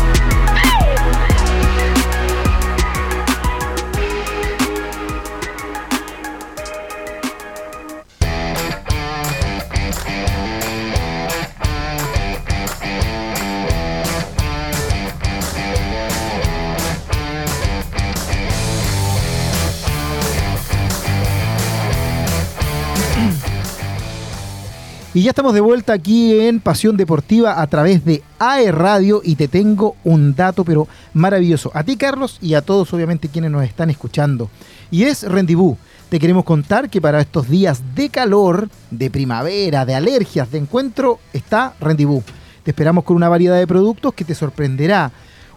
[25.17, 29.34] Y ya estamos de vuelta aquí en Pasión Deportiva a través de AE Radio y
[29.34, 31.71] te tengo un dato pero maravilloso.
[31.73, 34.51] A ti Carlos y a todos obviamente quienes nos están escuchando.
[34.91, 35.75] Y es Rendibú.
[36.10, 41.17] Te queremos contar que para estos días de calor, de primavera, de alergias, de encuentro,
[41.34, 42.21] está Rendibú.
[42.62, 45.12] Te esperamos con una variedad de productos que te sorprenderá.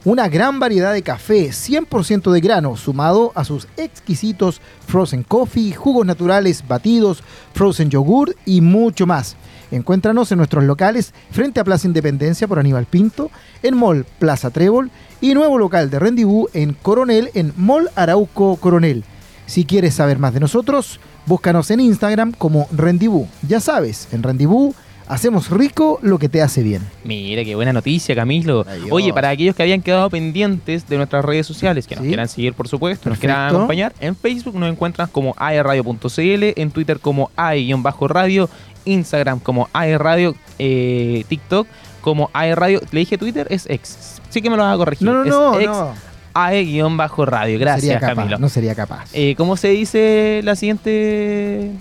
[0.06, 6.06] Una gran variedad de café 100% de grano, sumado a sus exquisitos frozen coffee, jugos
[6.06, 9.36] naturales, batidos, frozen yogur y mucho más.
[9.70, 13.30] Encuéntranos en nuestros locales frente a Plaza Independencia por Aníbal Pinto,
[13.62, 19.04] en Mall Plaza Trébol y nuevo local de Rendibú en Coronel, en Mall Arauco Coronel.
[19.46, 23.28] Si quieres saber más de nosotros, búscanos en Instagram como Rendibú.
[23.46, 24.74] Ya sabes, en Rendibú
[25.10, 26.82] hacemos rico lo que te hace bien.
[27.04, 28.64] Mira, qué buena noticia, Camilo.
[28.90, 32.08] Oye, para aquellos que habían quedado pendientes de nuestras redes sociales, que nos Sí.
[32.08, 37.00] quieran seguir, por supuesto, nos quieran acompañar, en Facebook nos encuentran como aerradio.cl, en Twitter
[37.00, 38.48] como ae-radio,
[38.84, 41.66] Instagram como aerradio, eh, TikTok
[42.00, 42.80] como aerradio.
[42.92, 44.20] Le dije Twitter, es ex.
[44.30, 45.06] Sí que me lo vas a corregir.
[45.06, 45.94] No, no, es no, ex no.
[46.34, 46.88] ae-radio.
[46.88, 48.38] No Gracias, capaz, Camilo.
[48.38, 49.10] No sería capaz.
[49.12, 51.72] Eh, ¿Cómo se dice la siguiente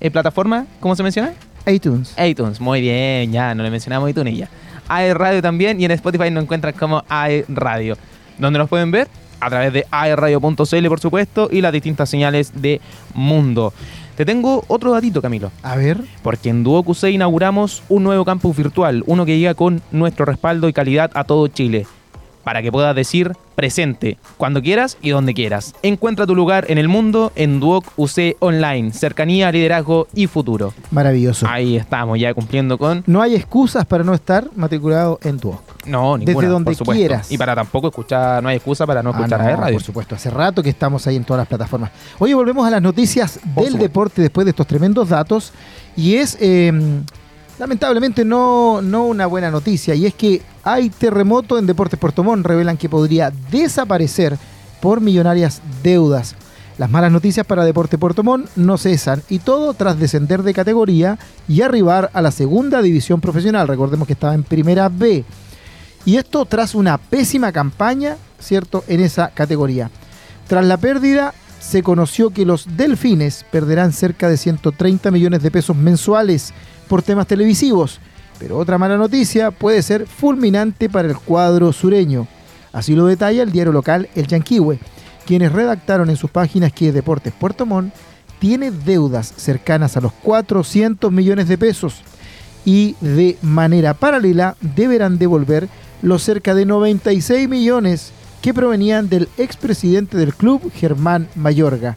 [0.00, 0.66] eh, plataforma?
[0.80, 1.34] ¿Cómo se menciona?
[1.66, 2.14] iTunes.
[2.18, 4.48] iTunes, muy bien, ya, no le mencionamos iTunes ya.
[4.88, 7.96] AE Radio también y en Spotify nos encuentran como AE Radio.
[8.38, 9.08] ¿Dónde nos pueden ver?
[9.40, 12.80] A través de aeradio.cl, por supuesto, y las distintas señales de
[13.14, 13.72] mundo.
[14.16, 15.50] Te tengo otro datito, Camilo.
[15.62, 15.98] A ver.
[16.22, 20.68] Porque en Duo QC inauguramos un nuevo campus virtual, uno que llega con nuestro respaldo
[20.68, 21.86] y calidad a todo Chile.
[22.46, 25.74] Para que puedas decir presente, cuando quieras y donde quieras.
[25.82, 30.72] Encuentra tu lugar en el mundo en Duoc UC Online, cercanía, liderazgo y futuro.
[30.92, 31.44] Maravilloso.
[31.48, 33.02] Ahí estamos, ya cumpliendo con.
[33.08, 35.56] No hay excusas para no estar matriculado en tu
[35.86, 37.32] No, ninguna, Desde donde por quieras.
[37.32, 39.74] Y para tampoco escuchar, no hay excusa para no Ah, escuchar no, a radio.
[39.74, 41.90] Por supuesto, hace rato que estamos ahí en todas las plataformas.
[42.20, 45.52] Oye, volvemos a las noticias del deporte después de estos tremendos datos.
[45.96, 46.72] Y es, eh,
[47.58, 49.94] lamentablemente, no, no una buena noticia.
[49.94, 52.46] Y es que hay terremoto en Deportes Puerto Montt.
[52.46, 54.38] Revelan que podría desaparecer
[54.80, 56.34] por millonarias deudas.
[56.78, 61.18] Las malas noticias para Deporte Puerto Montt no cesan y todo tras descender de categoría
[61.48, 63.66] y arribar a la segunda división profesional.
[63.66, 65.24] Recordemos que estaba en primera B.
[66.04, 69.90] Y esto tras una pésima campaña, ¿cierto?, en esa categoría.
[70.46, 71.32] Tras la pérdida,
[71.66, 76.54] se conoció que los Delfines perderán cerca de 130 millones de pesos mensuales
[76.88, 77.98] por temas televisivos.
[78.38, 82.28] Pero otra mala noticia puede ser fulminante para el cuadro sureño.
[82.72, 84.78] Así lo detalla el diario local El Yanquihue,
[85.26, 87.92] quienes redactaron en sus páginas que Deportes Puerto Montt
[88.38, 92.02] tiene deudas cercanas a los 400 millones de pesos
[92.64, 95.68] y de manera paralela deberán devolver
[96.02, 101.96] los cerca de 96 millones que provenían del expresidente del club, Germán Mayorga.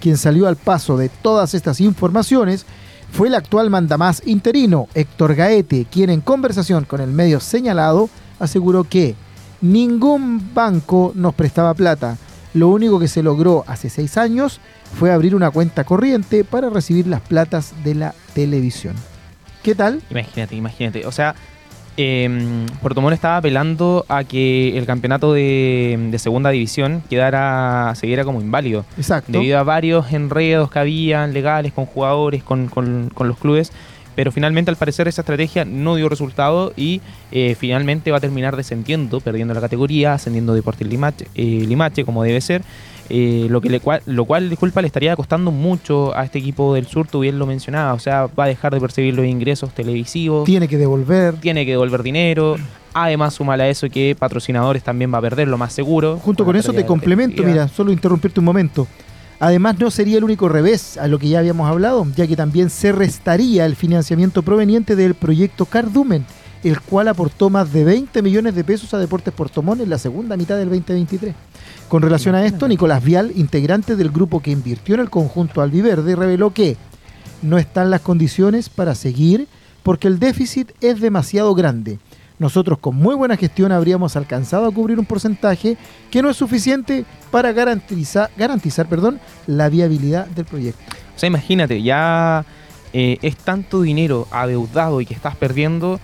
[0.00, 2.66] Quien salió al paso de todas estas informaciones
[3.10, 8.84] fue el actual mandamás interino, Héctor Gaete, quien en conversación con el medio señalado aseguró
[8.84, 9.14] que
[9.60, 12.16] ningún banco nos prestaba plata.
[12.54, 14.60] Lo único que se logró hace seis años
[14.98, 18.94] fue abrir una cuenta corriente para recibir las platas de la televisión.
[19.62, 20.00] ¿Qué tal?
[20.10, 21.06] Imagínate, imagínate.
[21.06, 21.34] O sea,
[21.98, 28.24] eh, Puerto Montt estaba apelando a que el campeonato de, de segunda división quedara, siguiera
[28.24, 28.86] como inválido.
[28.96, 29.32] Exacto.
[29.32, 33.72] Debido a varios enredos que habían legales con jugadores, con, con- con los clubes.
[34.14, 38.56] Pero finalmente, al parecer, esa estrategia no dio resultado y eh, finalmente va a terminar
[38.56, 42.62] descendiendo, perdiendo la categoría, ascendiendo Deportes Limache, eh, Limache como debe ser.
[43.10, 46.74] Eh, lo, que le, cual, lo cual, disculpa, le estaría costando mucho a este equipo
[46.74, 47.96] del sur, tú bien lo mencionabas.
[47.96, 51.34] O sea, va a dejar de percibir los ingresos televisivos, Tiene que devolver.
[51.36, 52.56] tiene que devolver dinero.
[52.94, 56.18] Además, sumala a eso que patrocinadores también va a perder, lo más seguro.
[56.18, 58.86] Junto con eso te de complemento, mira, solo interrumpirte un momento.
[59.40, 62.70] Además, no sería el único revés a lo que ya habíamos hablado, ya que también
[62.70, 66.26] se restaría el financiamiento proveniente del proyecto Cardumen,
[66.64, 69.98] el cual aportó más de 20 millones de pesos a Deportes Puerto Montt en la
[69.98, 71.34] segunda mitad del 2023.
[71.88, 76.16] Con relación a esto, Nicolás Vial, integrante del grupo que invirtió en el conjunto albiverde,
[76.16, 76.76] reveló que
[77.42, 79.46] no están las condiciones para seguir
[79.82, 81.98] porque el déficit es demasiado grande.
[82.38, 85.76] Nosotros con muy buena gestión habríamos alcanzado a cubrir un porcentaje
[86.10, 90.82] que no es suficiente para garantizar, garantizar perdón, la viabilidad del proyecto.
[91.16, 92.44] O sea, imagínate, ya
[92.92, 95.98] eh, es tanto dinero adeudado y que estás perdiendo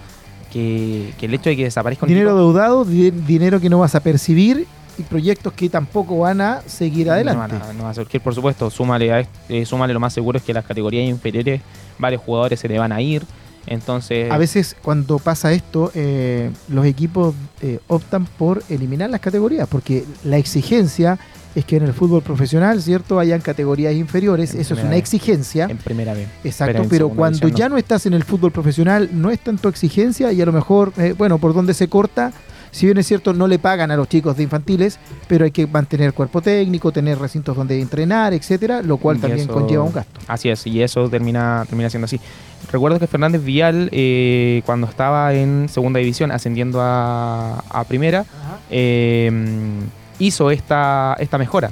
[0.54, 3.80] que, que el hecho de que desaparezca un Dinero tipo- deudado, di- dinero que no
[3.80, 7.54] vas a percibir y proyectos que tampoco van a seguir adelante.
[7.54, 8.70] No, van a- no va a surgir, por supuesto.
[8.70, 11.60] Súmale, a eh, súmale lo más seguro es que las categorías inferiores
[11.98, 13.24] varios jugadores se le van a ir.
[13.66, 19.66] Entonces, A veces cuando pasa esto, eh, los equipos eh, optan por eliminar las categorías
[19.68, 21.18] porque la exigencia
[21.54, 23.18] es que en el fútbol profesional, ¿cierto?
[23.18, 25.66] Hayan categorías inferiores, En eso es una exigencia.
[25.70, 26.28] En primera vez.
[26.42, 30.40] Exacto, pero, cuando ya no estás en el fútbol profesional, no es tanto exigencia y
[30.42, 32.32] a lo mejor, eh, bueno, por donde se corta,
[32.72, 35.64] si bien es cierto, no le pagan a los chicos de infantiles, pero hay que
[35.68, 39.92] mantener cuerpo técnico, tener recintos donde entrenar, etcétera, lo cual Y también eso- conlleva un
[39.92, 40.18] gasto.
[40.26, 42.18] Así es, y eso termina, termina siendo así.
[42.72, 48.24] Recuerdo que Fernández Vial, eh, cuando estaba en segunda división, ascendiendo a, a primera,
[48.70, 49.30] eh,
[50.18, 51.70] hizo esta, esta mejora.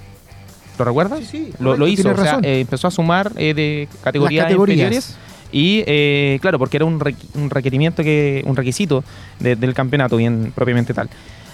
[0.78, 1.20] ¿Lo recuerdas?
[1.20, 2.44] Sí, sí, Lo, hizo, o sea, razón.
[2.44, 4.78] eh, empezó a sumar eh, de categorías categorías.
[4.78, 5.16] inferiores
[5.52, 9.04] y eh, claro, porque era un, requ- un requerimiento que, un requisito
[9.38, 11.10] de- del campeonato, bien propiamente tal.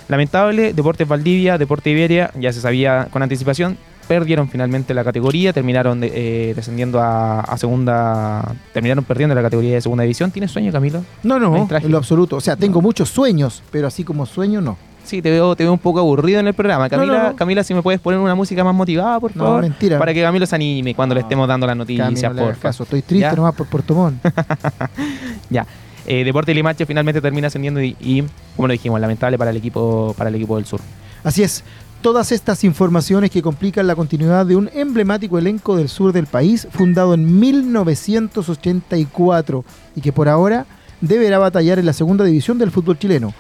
[0.09, 6.01] Lamentable, Deportes Valdivia, Deporte Iberia, ya se sabía con anticipación, perdieron finalmente la categoría, terminaron
[6.01, 6.13] de-
[6.51, 10.31] eh, descendiendo a, a segunda, terminaron perdiendo la categoría de segunda división.
[10.31, 11.05] ¿Tienes sueño, Camilo?
[11.25, 12.37] No, no, en lo absoluto.
[12.37, 14.79] O sea, tengo muchos sueños, pero así como sueño, no.
[15.09, 16.85] Sí, te veo, te veo un poco aburrido en el programa.
[16.85, 17.37] No, Camila, no, no.
[17.37, 19.63] Camila, si me puedes poner una música más motivada, por No, favor.
[19.63, 19.99] mentira.
[19.99, 21.27] Para que Camilo se anime cuando le No.
[21.27, 22.83] estemos dando las noticias, no por caso.
[22.83, 23.35] Estoy triste ¿Ya?
[23.35, 24.23] nomás por Puerto Montt.
[25.51, 25.67] Ya.
[26.07, 28.23] Eh, Deporte Limache finalmente termina ascendiendo y, y,
[28.57, 30.81] como lo dijimos, lamentable para el equipo, para el equipo del sur.
[31.25, 31.65] Así es.
[32.03, 36.69] Todas estas informaciones que complican la continuidad de un emblemático elenco del sur del país,
[36.71, 39.65] fundado en 1984
[39.97, 40.67] y que por ahora
[41.01, 43.33] deberá batallar en la segunda división del fútbol chileno,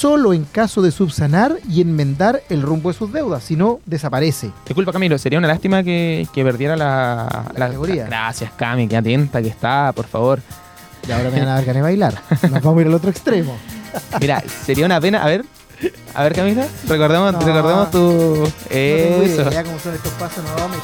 [0.00, 4.50] solo en caso de subsanar y enmendar el rumbo de sus deudas, si no, desaparece.
[4.66, 8.06] Disculpa, Camilo, sería una lástima que, que perdiera la, La categoría.
[8.06, 10.40] Gracias, Cami, qué atenta que está, por favor.
[11.06, 12.14] Y ahora me van a dar ganas de bailar.
[12.50, 13.56] Nos vamos a ir al otro extremo.
[14.20, 15.22] Mira, sería una pena.
[15.22, 15.44] A ver,
[16.14, 17.40] a ver, Camila, recordemos, No.
[17.40, 17.98] recordemos tu.
[17.98, 19.44] No Eso.
[19.82, 20.76] son estos pasos, no, me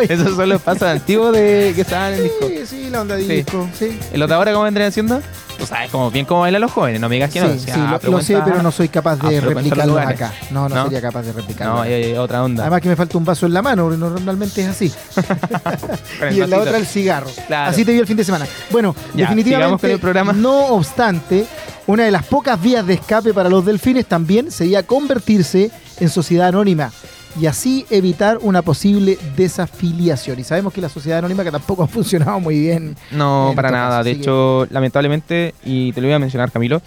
[0.08, 2.46] Esos son los pasos antiguos de que estaban en disco.
[2.48, 3.24] Sí, sí, la onda Sí.
[3.24, 3.98] disco, sí.
[4.12, 5.20] ¿Y los de ahora cómo vendrían siendo?
[5.60, 7.48] Tú sabes como, bien cómo bailan los jóvenes, no me digas que no.
[7.48, 10.32] Sí, O sea, sí, lo- lo, sé, pero no soy capaz de replicarlo acá.
[10.50, 10.82] No, no, ¿No?
[10.84, 11.74] sería capaz de replicarlo.
[11.76, 12.62] No, eh, otra onda.
[12.64, 14.92] Además que me falta un vaso en la mano, porque normalmente es así.
[16.32, 17.28] Y en la otra el cigarro.
[17.46, 17.70] Claro.
[17.70, 18.46] Así te vi el fin de semana.
[18.70, 20.32] Bueno, Ya, definitivamente, con el programa.
[20.32, 21.46] no obstante,
[21.86, 26.48] una de las pocas vías de escape para los delfines también sería convertirse en sociedad
[26.48, 26.90] anónima
[27.38, 30.38] y así evitar una posible desafiliación.
[30.38, 32.96] Y sabemos que la sociedad anónima que tampoco ha funcionado muy bien.
[33.10, 33.98] No, para nada.
[33.98, 36.80] caso, de que- hecho, lamentablemente, y te lo voy a mencionar, Camilo,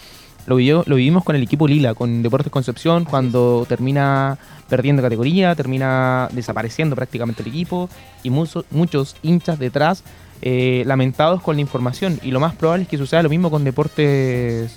[0.46, 5.56] lo, vivió- lo vivimos con el equipo Lila, con Deportes Concepción, cuando termina perdiendo categoría,
[5.56, 7.90] termina desapareciendo prácticamente el equipo
[8.24, 10.04] y muchos muchos hinchas detrás
[10.42, 12.20] eh, lamentados con la información.
[12.24, 14.72] Y lo más probable es que suceda lo mismo con Deportes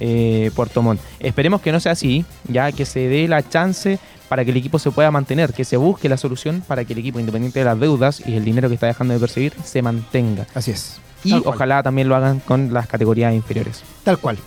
[0.00, 1.00] eh, Puerto Montt.
[1.18, 4.78] Esperemos que no sea así, ya que se dé la chance para que el equipo
[4.78, 7.78] se pueda mantener, que se busque la solución para que el equipo, independiente de las
[7.78, 10.46] deudas y el dinero que está dejando de percibir, se mantenga.
[10.54, 11.00] Así es.
[11.24, 11.54] Y Tal cual.
[11.54, 13.82] ojalá también lo hagan con las categorías inferiores.
[14.04, 14.38] Tal cual.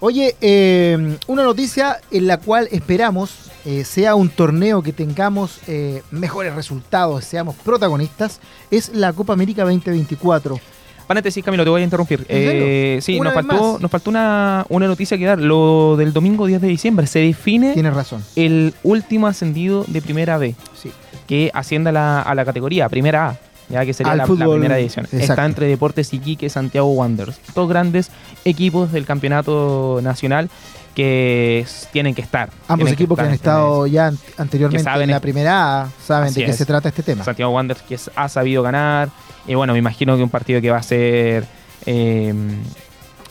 [0.00, 6.02] Oye, eh, una noticia en la cual esperamos eh, sea un torneo que tengamos eh,
[6.12, 10.60] mejores resultados, seamos protagonistas, es la Copa América 2024.
[11.08, 12.24] Paréntesis, Camilo, te voy a interrumpir.
[12.28, 15.40] Eh, sí, nos faltó, nos faltó una, una noticia que dar.
[15.40, 18.22] Lo del domingo 10 de diciembre se define Tienes razón.
[18.36, 20.92] el último ascendido de primera B, Sí.
[21.26, 23.36] que asciende a la, a la categoría primera A.
[23.70, 25.04] Ya que sería la, primera edición.
[25.04, 25.24] exacto.
[25.32, 27.38] Está entre Deportes Iquique, Santiago Wanderers.
[27.54, 28.10] Dos grandes
[28.46, 30.48] equipos del campeonato nacional
[30.94, 32.50] que tienen que estar.
[32.66, 36.44] Ambos equipos que, han este- estado ya an- anteriormente en la primera A saben de
[36.44, 36.56] qué es.
[36.56, 37.24] se trata este tema.
[37.24, 39.10] Santiago Wanderers que ha sabido ganar.
[39.48, 41.46] Y bueno, me imagino que un partido que va a ser
[41.86, 42.32] eh,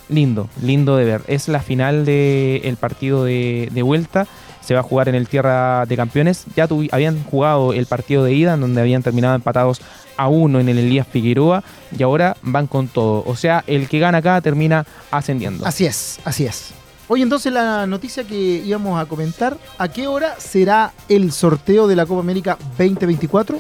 [0.10, 1.22] lindo, lindo de ver.
[1.28, 4.28] Es la final del partido de, vuelta.
[4.62, 6.46] Se va a jugar en el Tierra de Campeones.
[6.56, 9.80] Ya tuvi- habían jugado el partido de ida, en donde habían terminado empatados
[10.18, 11.64] a uno en el Elías Figueroa.
[11.98, 13.24] Y ahora van con todo.
[13.28, 15.66] O sea, el que gana acá termina ascendiendo.
[15.66, 16.72] Así es, así es.
[17.10, 21.96] Oye, entonces la noticia que íbamos a comentar, ¿a qué hora será el sorteo de
[21.96, 23.60] la Copa América 2024?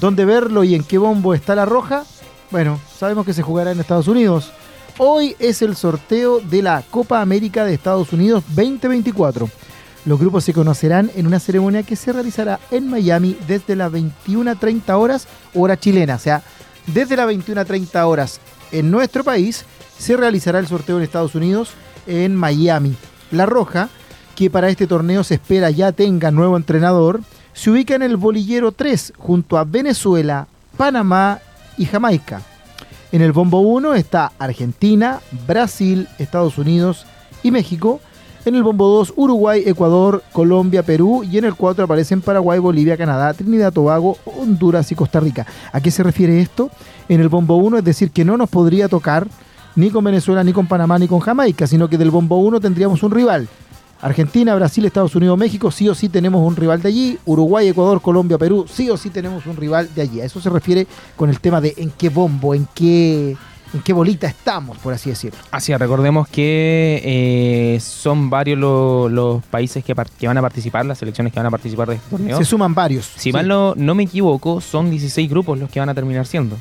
[0.00, 2.04] ¿Dónde verlo y en qué bombo está la roja?
[2.50, 4.52] Bueno, sabemos que se jugará en Estados Unidos.
[4.98, 9.48] Hoy es el sorteo de la Copa América de Estados Unidos 2024.
[10.04, 14.98] Los grupos se conocerán en una ceremonia que se realizará en Miami desde las 21.30
[14.98, 16.16] horas, hora chilena.
[16.16, 16.42] O sea,
[16.86, 18.40] desde las 21.30 horas
[18.72, 19.64] en nuestro país
[19.98, 21.70] se realizará el sorteo en Estados Unidos
[22.06, 22.94] en Miami.
[23.30, 23.88] La Roja,
[24.34, 27.22] que para este torneo se espera ya tenga nuevo entrenador,
[27.56, 30.46] se ubica en el bolillero 3 junto a Venezuela,
[30.76, 31.40] Panamá
[31.78, 32.42] y Jamaica.
[33.10, 37.06] En el bombo 1 está Argentina, Brasil, Estados Unidos
[37.42, 38.00] y México.
[38.44, 41.24] En el bombo 2, Uruguay, Ecuador, Colombia, Perú.
[41.24, 45.46] Y en el 4 aparecen Paraguay, Bolivia, Canadá, Trinidad, Tobago, Honduras y Costa Rica.
[45.72, 46.70] ¿A qué se refiere esto?
[47.08, 49.26] En el bombo 1, es decir, que no nos podría tocar
[49.76, 53.02] ni con Venezuela, ni con Panamá, ni con Jamaica, sino que del bombo 1 tendríamos
[53.02, 53.48] un rival.
[54.02, 57.18] Argentina, Brasil, Estados Unidos, México, sí o sí tenemos un rival de allí.
[57.24, 60.20] Uruguay, Ecuador, Colombia, Perú, sí o sí tenemos un rival de allí.
[60.20, 60.86] A eso se refiere
[61.16, 63.36] con el tema de en qué bombo, en qué,
[63.72, 65.38] en qué bolita estamos, por así decirlo.
[65.50, 70.98] Así es, recordemos que eh, son varios lo- los países que, van a participar, las
[70.98, 72.36] selecciones que van a participar de este torneo.
[72.38, 73.06] Se suman varios.
[73.06, 73.32] Si sí.
[73.32, 76.56] mal no, no me equivoco, son 16 grupos los que van a terminar siendo.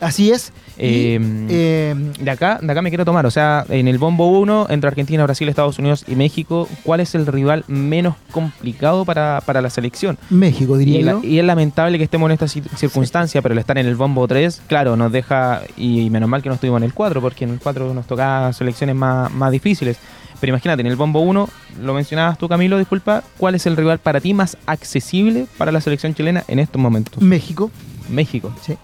[0.00, 0.52] Así es.
[0.76, 4.28] Y, Eh, eh, De acá, de acá me quiero tomar, o sea, en el bombo
[4.38, 9.40] 1, entre Argentina, Brasil, Estados Unidos y México, ¿cuál es el rival menos complicado para,
[9.44, 10.16] para la selección?
[10.30, 11.20] México, diría Y, la- yo.
[11.24, 14.28] y es lamentable que estemos en esta ci- circunstancia, pero el estar en el bombo
[14.28, 17.50] 3, claro, nos deja, y menos mal que no estuvimos en el 4, porque en
[17.50, 19.96] el 4 nos tocaba selecciones más, más difíciles.
[20.40, 21.48] Pero imagínate, en el bombo 1,
[21.82, 25.80] lo mencionabas tú Camilo, disculpa, ¿cuál es el rival para ti más accesible para la
[25.80, 27.20] selección chilena en estos momentos?
[27.20, 27.72] México.
[28.08, 28.54] México.
[28.64, 28.74] Sí.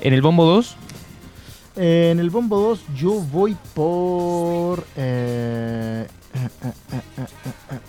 [0.00, 0.76] En el bombo 2,
[1.76, 4.84] Eh, en el bombo 2 yo voy por...
[4.96, 7.00] eh, eh, eh,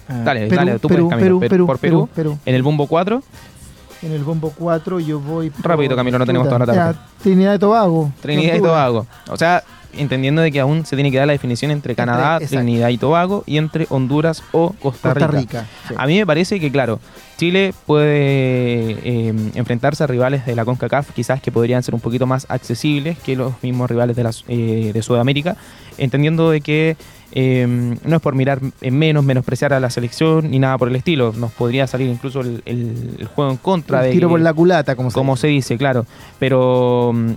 [0.10, 1.26] eh, Dale, Perú, dale, tú Perú, puedes, Camilo.
[1.28, 2.10] Perú, Per- Perú, por Perú.
[2.16, 2.38] Perú.
[2.46, 3.24] en el bombo 4,
[4.04, 5.66] En el bombo 4 yo voy por...
[5.66, 7.00] Rapidito, Camilo, no tenemos toda la tarde.
[7.24, 8.12] Trinidad y Tobago.
[8.22, 8.60] Trinidad y.
[8.60, 9.06] Tobago.
[9.30, 9.64] O sea,
[9.98, 12.40] entendiendo de que aún se tiene que dar la definición entre Canadá.
[12.40, 15.28] Trinidad y Tobago y entre Honduras o Costa Rica.
[15.28, 15.66] Costa Rica.
[15.88, 15.94] sí.
[15.98, 17.00] A mí me parece que, claro,
[17.38, 22.26] Chile puede eh, enfrentarse a rivales de la CONCACAF, quizás que podrían ser un poquito
[22.28, 25.56] más accesibles que los mismos rivales de, la, eh, de Sudamérica,
[25.98, 26.98] entendiendo de que
[27.32, 27.68] eh,
[28.04, 31.32] no es por mirar en menos, menospreciar a la selección ni nada por el estilo.
[31.38, 34.54] Nos podría salir incluso el, el- el juego en contra Un de tiro por la
[34.54, 36.06] culata, como, como se se dice, claro.
[36.40, 37.32] Pero mm,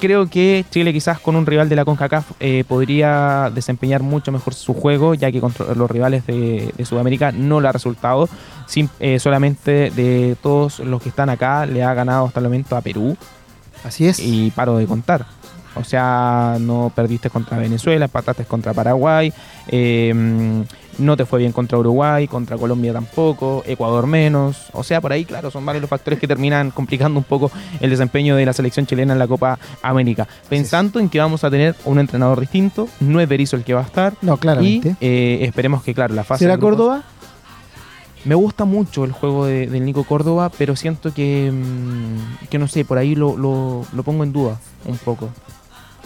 [0.00, 4.54] creo que Chile quizás con un rival de la CONCACAF eh, podría desempeñar mucho mejor
[4.54, 8.28] su juego, ya que contra los rivales de, de Sudamérica no le ha resultado.
[8.66, 12.76] Sim- eh, solamente de todos los que están acá le ha ganado hasta el momento
[12.76, 13.16] a Perú.
[13.84, 14.18] Así es.
[14.18, 15.26] y paro de contar.
[15.78, 19.30] O sea, no perdiste contra Venezuela, empataste contra Paraguay,
[19.68, 20.64] eh,
[20.98, 24.66] no te fue bien contra Uruguay, contra Colombia tampoco, Ecuador menos.
[24.72, 27.90] O sea, por ahí, claro, son varios los factores que terminan complicando un poco el
[27.90, 30.26] desempeño de la selección chilena en la Copa América.
[30.48, 33.80] Pensando en que vamos a tener un entrenador distinto, no es Berizzo el que va
[33.80, 34.14] a estar.
[34.22, 34.96] No, Y claramente.
[35.00, 36.44] eh, esperemos que, claro, la fase.
[36.44, 37.02] ¿Será Córdoba?
[38.24, 42.66] me gusta mucho el juego de, del Nico Córdoba, pero siento que, mm, que no
[42.66, 45.28] sé, por ahí lo, lo- lo pongo en duda un poco.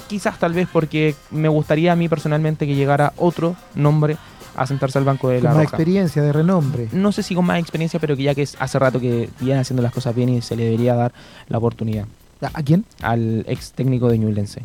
[0.06, 4.16] Quizás tal vez porque me gustaría a mí personalmente que llegara otro nombre
[4.56, 5.76] a sentarse al banco de Con la más Roja.
[5.76, 6.88] experiencia, de renombre.
[6.92, 9.60] No sé si con más experiencia, pero que ya que es hace rato que viene
[9.60, 11.12] haciendo las cosas bien y se le debería dar
[11.48, 12.06] la oportunidad
[12.40, 12.84] ¿A quién?
[13.02, 14.62] al ex técnico de Ñublense,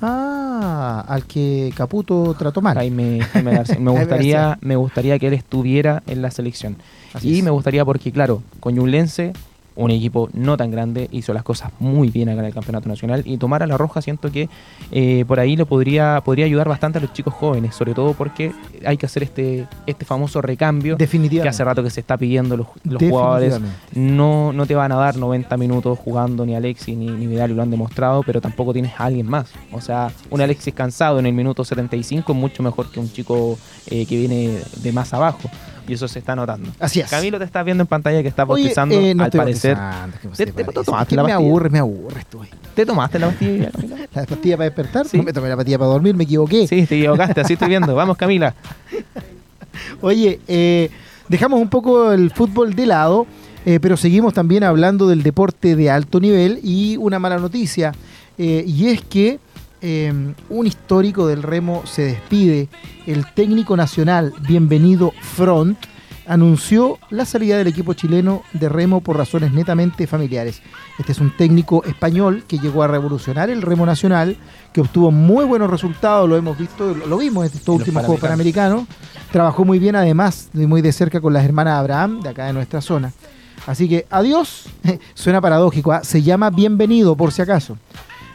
[0.00, 2.74] Ah, al que Caputo trató mal.
[2.76, 3.76] Jaime, Jaime García.
[3.80, 6.76] Me gustaría, me gustaría que él estuviera en la selección.
[7.12, 7.44] Así y es.
[7.44, 9.32] me gustaría porque, claro, con Ñublense,
[9.78, 13.22] un equipo no tan grande, hizo las cosas muy bien acá en el Campeonato Nacional.
[13.24, 14.48] Y tomar a la Roja siento que
[14.90, 18.52] eh, por ahí lo podría, podría ayudar bastante a los chicos jóvenes, sobre todo porque
[18.84, 21.48] hay que hacer este, este famoso recambio que Definitivamente.
[21.50, 23.60] hace rato que se está pidiendo los, los jugadores.
[23.94, 27.54] No, no te van a dar 90 minutos jugando ni Alexis ni, ni Vidal y
[27.54, 29.52] lo han demostrado, pero tampoco tienes a alguien más.
[29.72, 33.56] O sea, un Alexis cansado en el minuto 75 es mucho mejor que un chico
[33.86, 35.48] eh, que viene de más abajo.
[35.88, 36.70] Y eso se está notando.
[36.78, 37.08] Así es.
[37.10, 39.76] Camilo te estás viendo en pantalla que está Oye, bostezando, eh, no al estoy parecer.
[40.22, 40.84] ¿qué ¿Te- te te- parece?
[40.84, 41.48] tomaste la me pastilla?
[41.48, 42.48] aburre, me aburre estoy.
[42.74, 43.96] ¿Te tomaste la pastilla, Camilo?
[44.14, 45.16] La pastilla para despertar, Sí.
[45.16, 46.66] no me tomé la pastilla para dormir, me equivoqué.
[46.68, 47.94] Sí, te equivocaste, así estoy viendo.
[47.94, 48.54] Vamos, Camila.
[50.00, 50.90] Oye, eh,
[51.28, 53.26] dejamos un poco el fútbol de lado,
[53.64, 57.92] eh, pero seguimos también hablando del deporte de alto nivel y una mala noticia,
[58.38, 59.38] eh, y es que
[59.80, 62.68] eh, un histórico del remo se despide.
[63.06, 65.78] El técnico nacional, bienvenido Front,
[66.26, 70.62] anunció la salida del equipo chileno de remo por razones netamente familiares.
[70.98, 74.36] Este es un técnico español que llegó a revolucionar el remo nacional,
[74.72, 78.84] que obtuvo muy buenos resultados, lo hemos visto, lo vimos en estos últimos Juegos Panamericanos.
[79.32, 82.52] Trabajó muy bien además, de muy de cerca con las hermanas Abraham, de acá de
[82.52, 83.12] nuestra zona.
[83.66, 84.66] Así que adiós,
[85.14, 86.04] suena paradójico, ¿ah?
[86.04, 87.78] se llama bienvenido por si acaso.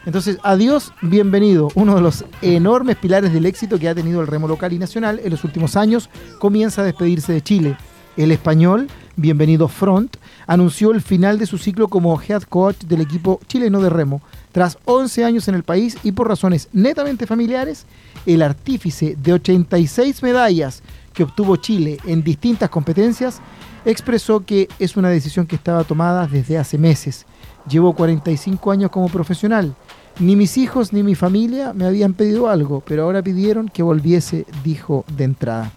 [0.06, 4.46] Entonces, adiós, bienvenido, uno de los enormes pilares del éxito que ha tenido el remo
[4.46, 7.78] local y nacional en los últimos años, comienza a despedirse de Chile.
[8.18, 13.40] El español, bienvenido Front, anunció el final de su ciclo como head coach del equipo
[13.46, 14.20] chileno de remo.
[14.52, 17.86] Tras 11 años en el país y por razones netamente familiares,
[18.26, 20.82] el artífice de 86 medallas
[21.14, 23.40] que obtuvo Chile en distintas competencias
[23.86, 27.24] expresó que es una decisión que estaba tomada desde hace meses.
[27.68, 29.74] Llevo 45 años como profesional.
[30.20, 34.46] Ni mis hijos ni mi familia me habían pedido algo, pero ahora pidieron que volviese,
[34.62, 35.72] dijo de entrada.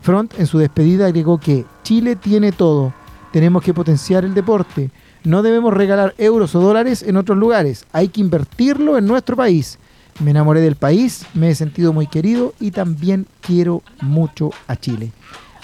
[0.00, 2.94] Front en su despedida agregó que Chile tiene todo,
[3.32, 4.90] tenemos que potenciar el deporte,
[5.24, 9.78] no debemos regalar euros o dólares en otros lugares, hay que invertirlo en nuestro país.
[10.20, 15.12] Me enamoré del país, me he sentido muy querido y también quiero mucho a Chile.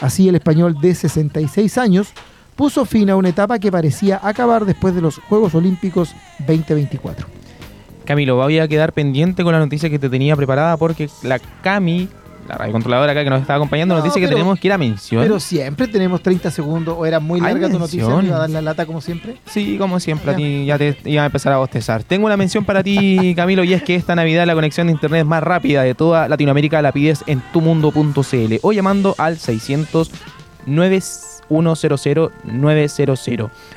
[0.00, 2.08] Así el español de 66 años
[2.56, 6.14] puso fin a una etapa que parecía acabar después de los Juegos Olímpicos
[6.46, 7.41] 2024.
[8.04, 12.08] Camilo, voy a quedar pendiente con la noticia que te tenía preparada porque la Cami,
[12.48, 14.78] la radiocontroladora acá que nos está acompañando, nos No, dice que tenemos que ir a
[14.78, 15.22] mención.
[15.22, 18.50] Pero siempre tenemos 30 segundos, o era muy larga tu noticia, me iba a dar
[18.50, 19.36] la lata como siempre.
[19.46, 22.02] Sí, como siempre, a ti ya te iba a empezar a bostezar.
[22.02, 25.24] Tengo una mención para ti, Camilo, y es que esta Navidad la conexión de internet
[25.24, 30.10] más rápida de toda Latinoamérica la pides en tumundo.cl o llamando al 600
[30.66, 32.32] 9100 900.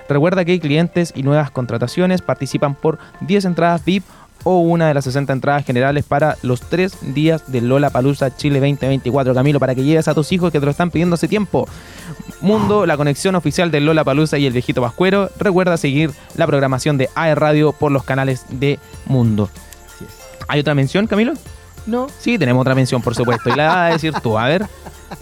[0.08, 4.04] Recuerda que hay clientes y nuevas contrataciones participan por 10 entradas VIP
[4.44, 8.60] o una de las 60 entradas generales para los tres días de Lola Palusa Chile
[8.60, 9.34] 2024.
[9.34, 11.68] Camilo, para que lleves a tus hijos que te lo están pidiendo hace tiempo.
[12.42, 15.30] Mundo, la conexión oficial de Lola Palusa y el viejito Pascuero.
[15.40, 19.50] Recuerda seguir la programación de AE Radio por los canales de Mundo.
[20.48, 21.34] ¿Hay otra mención, Camilo?
[21.86, 22.08] No.
[22.20, 23.50] Sí, tenemos otra mención, por supuesto.
[23.50, 24.38] Y la vas a decir tú.
[24.38, 24.66] A ver,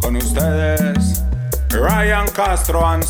[0.00, 1.22] con ustedes,
[1.70, 3.04] Ryan Castro and.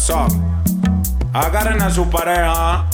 [1.32, 2.86] Agarren a su pareja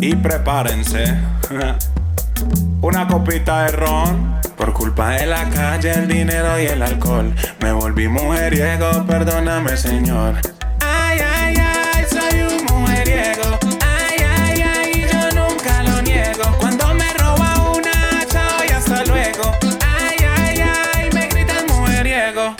[0.00, 1.04] y prepárense.
[2.82, 4.40] Una copita de ron.
[4.56, 7.34] Por culpa de la calle, el dinero y el alcohol.
[7.60, 10.34] Me volví mujeriego, perdóname, señor.
[10.80, 13.49] Ay, ay, ay, soy un mujeriego.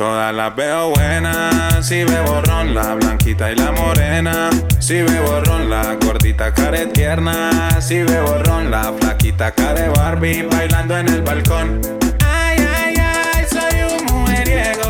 [0.01, 4.49] Todas las veo buenas, si bebo ron, la blanquita y la morena.
[4.79, 7.79] Si bebo ron, la gordita care tierna.
[7.83, 11.83] Si bebo ron, la flaquita care Barbie bailando en el balcón.
[12.25, 14.89] Ay, ay, ay, soy un mujeriego.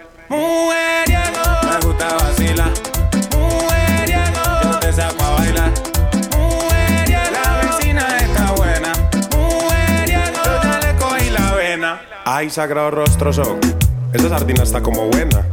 [0.31, 2.71] Mujeriego, me gusta vacilar.
[3.37, 5.71] Mujeriego, yo te saco a bailar.
[6.37, 8.93] Mujeriego, la vecina está buena.
[9.35, 12.01] Mujeriego, yo ya le cogí la vena.
[12.23, 13.59] Ay, sagrado rostro son.
[14.13, 15.45] Esa sardina está como buena.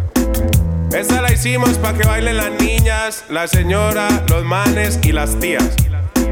[0.92, 5.74] Esta la hicimos para que bailen las niñas, la señora, los manes y las tías.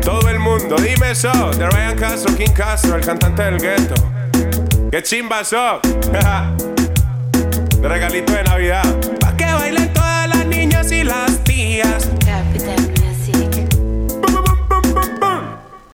[0.02, 3.94] Todo el mundo, dime eso, de Ryan Castro, King Castro, el cantante del gueto.
[4.92, 5.80] ¡Qué chimba so!
[7.88, 9.25] Regalito de Navidad.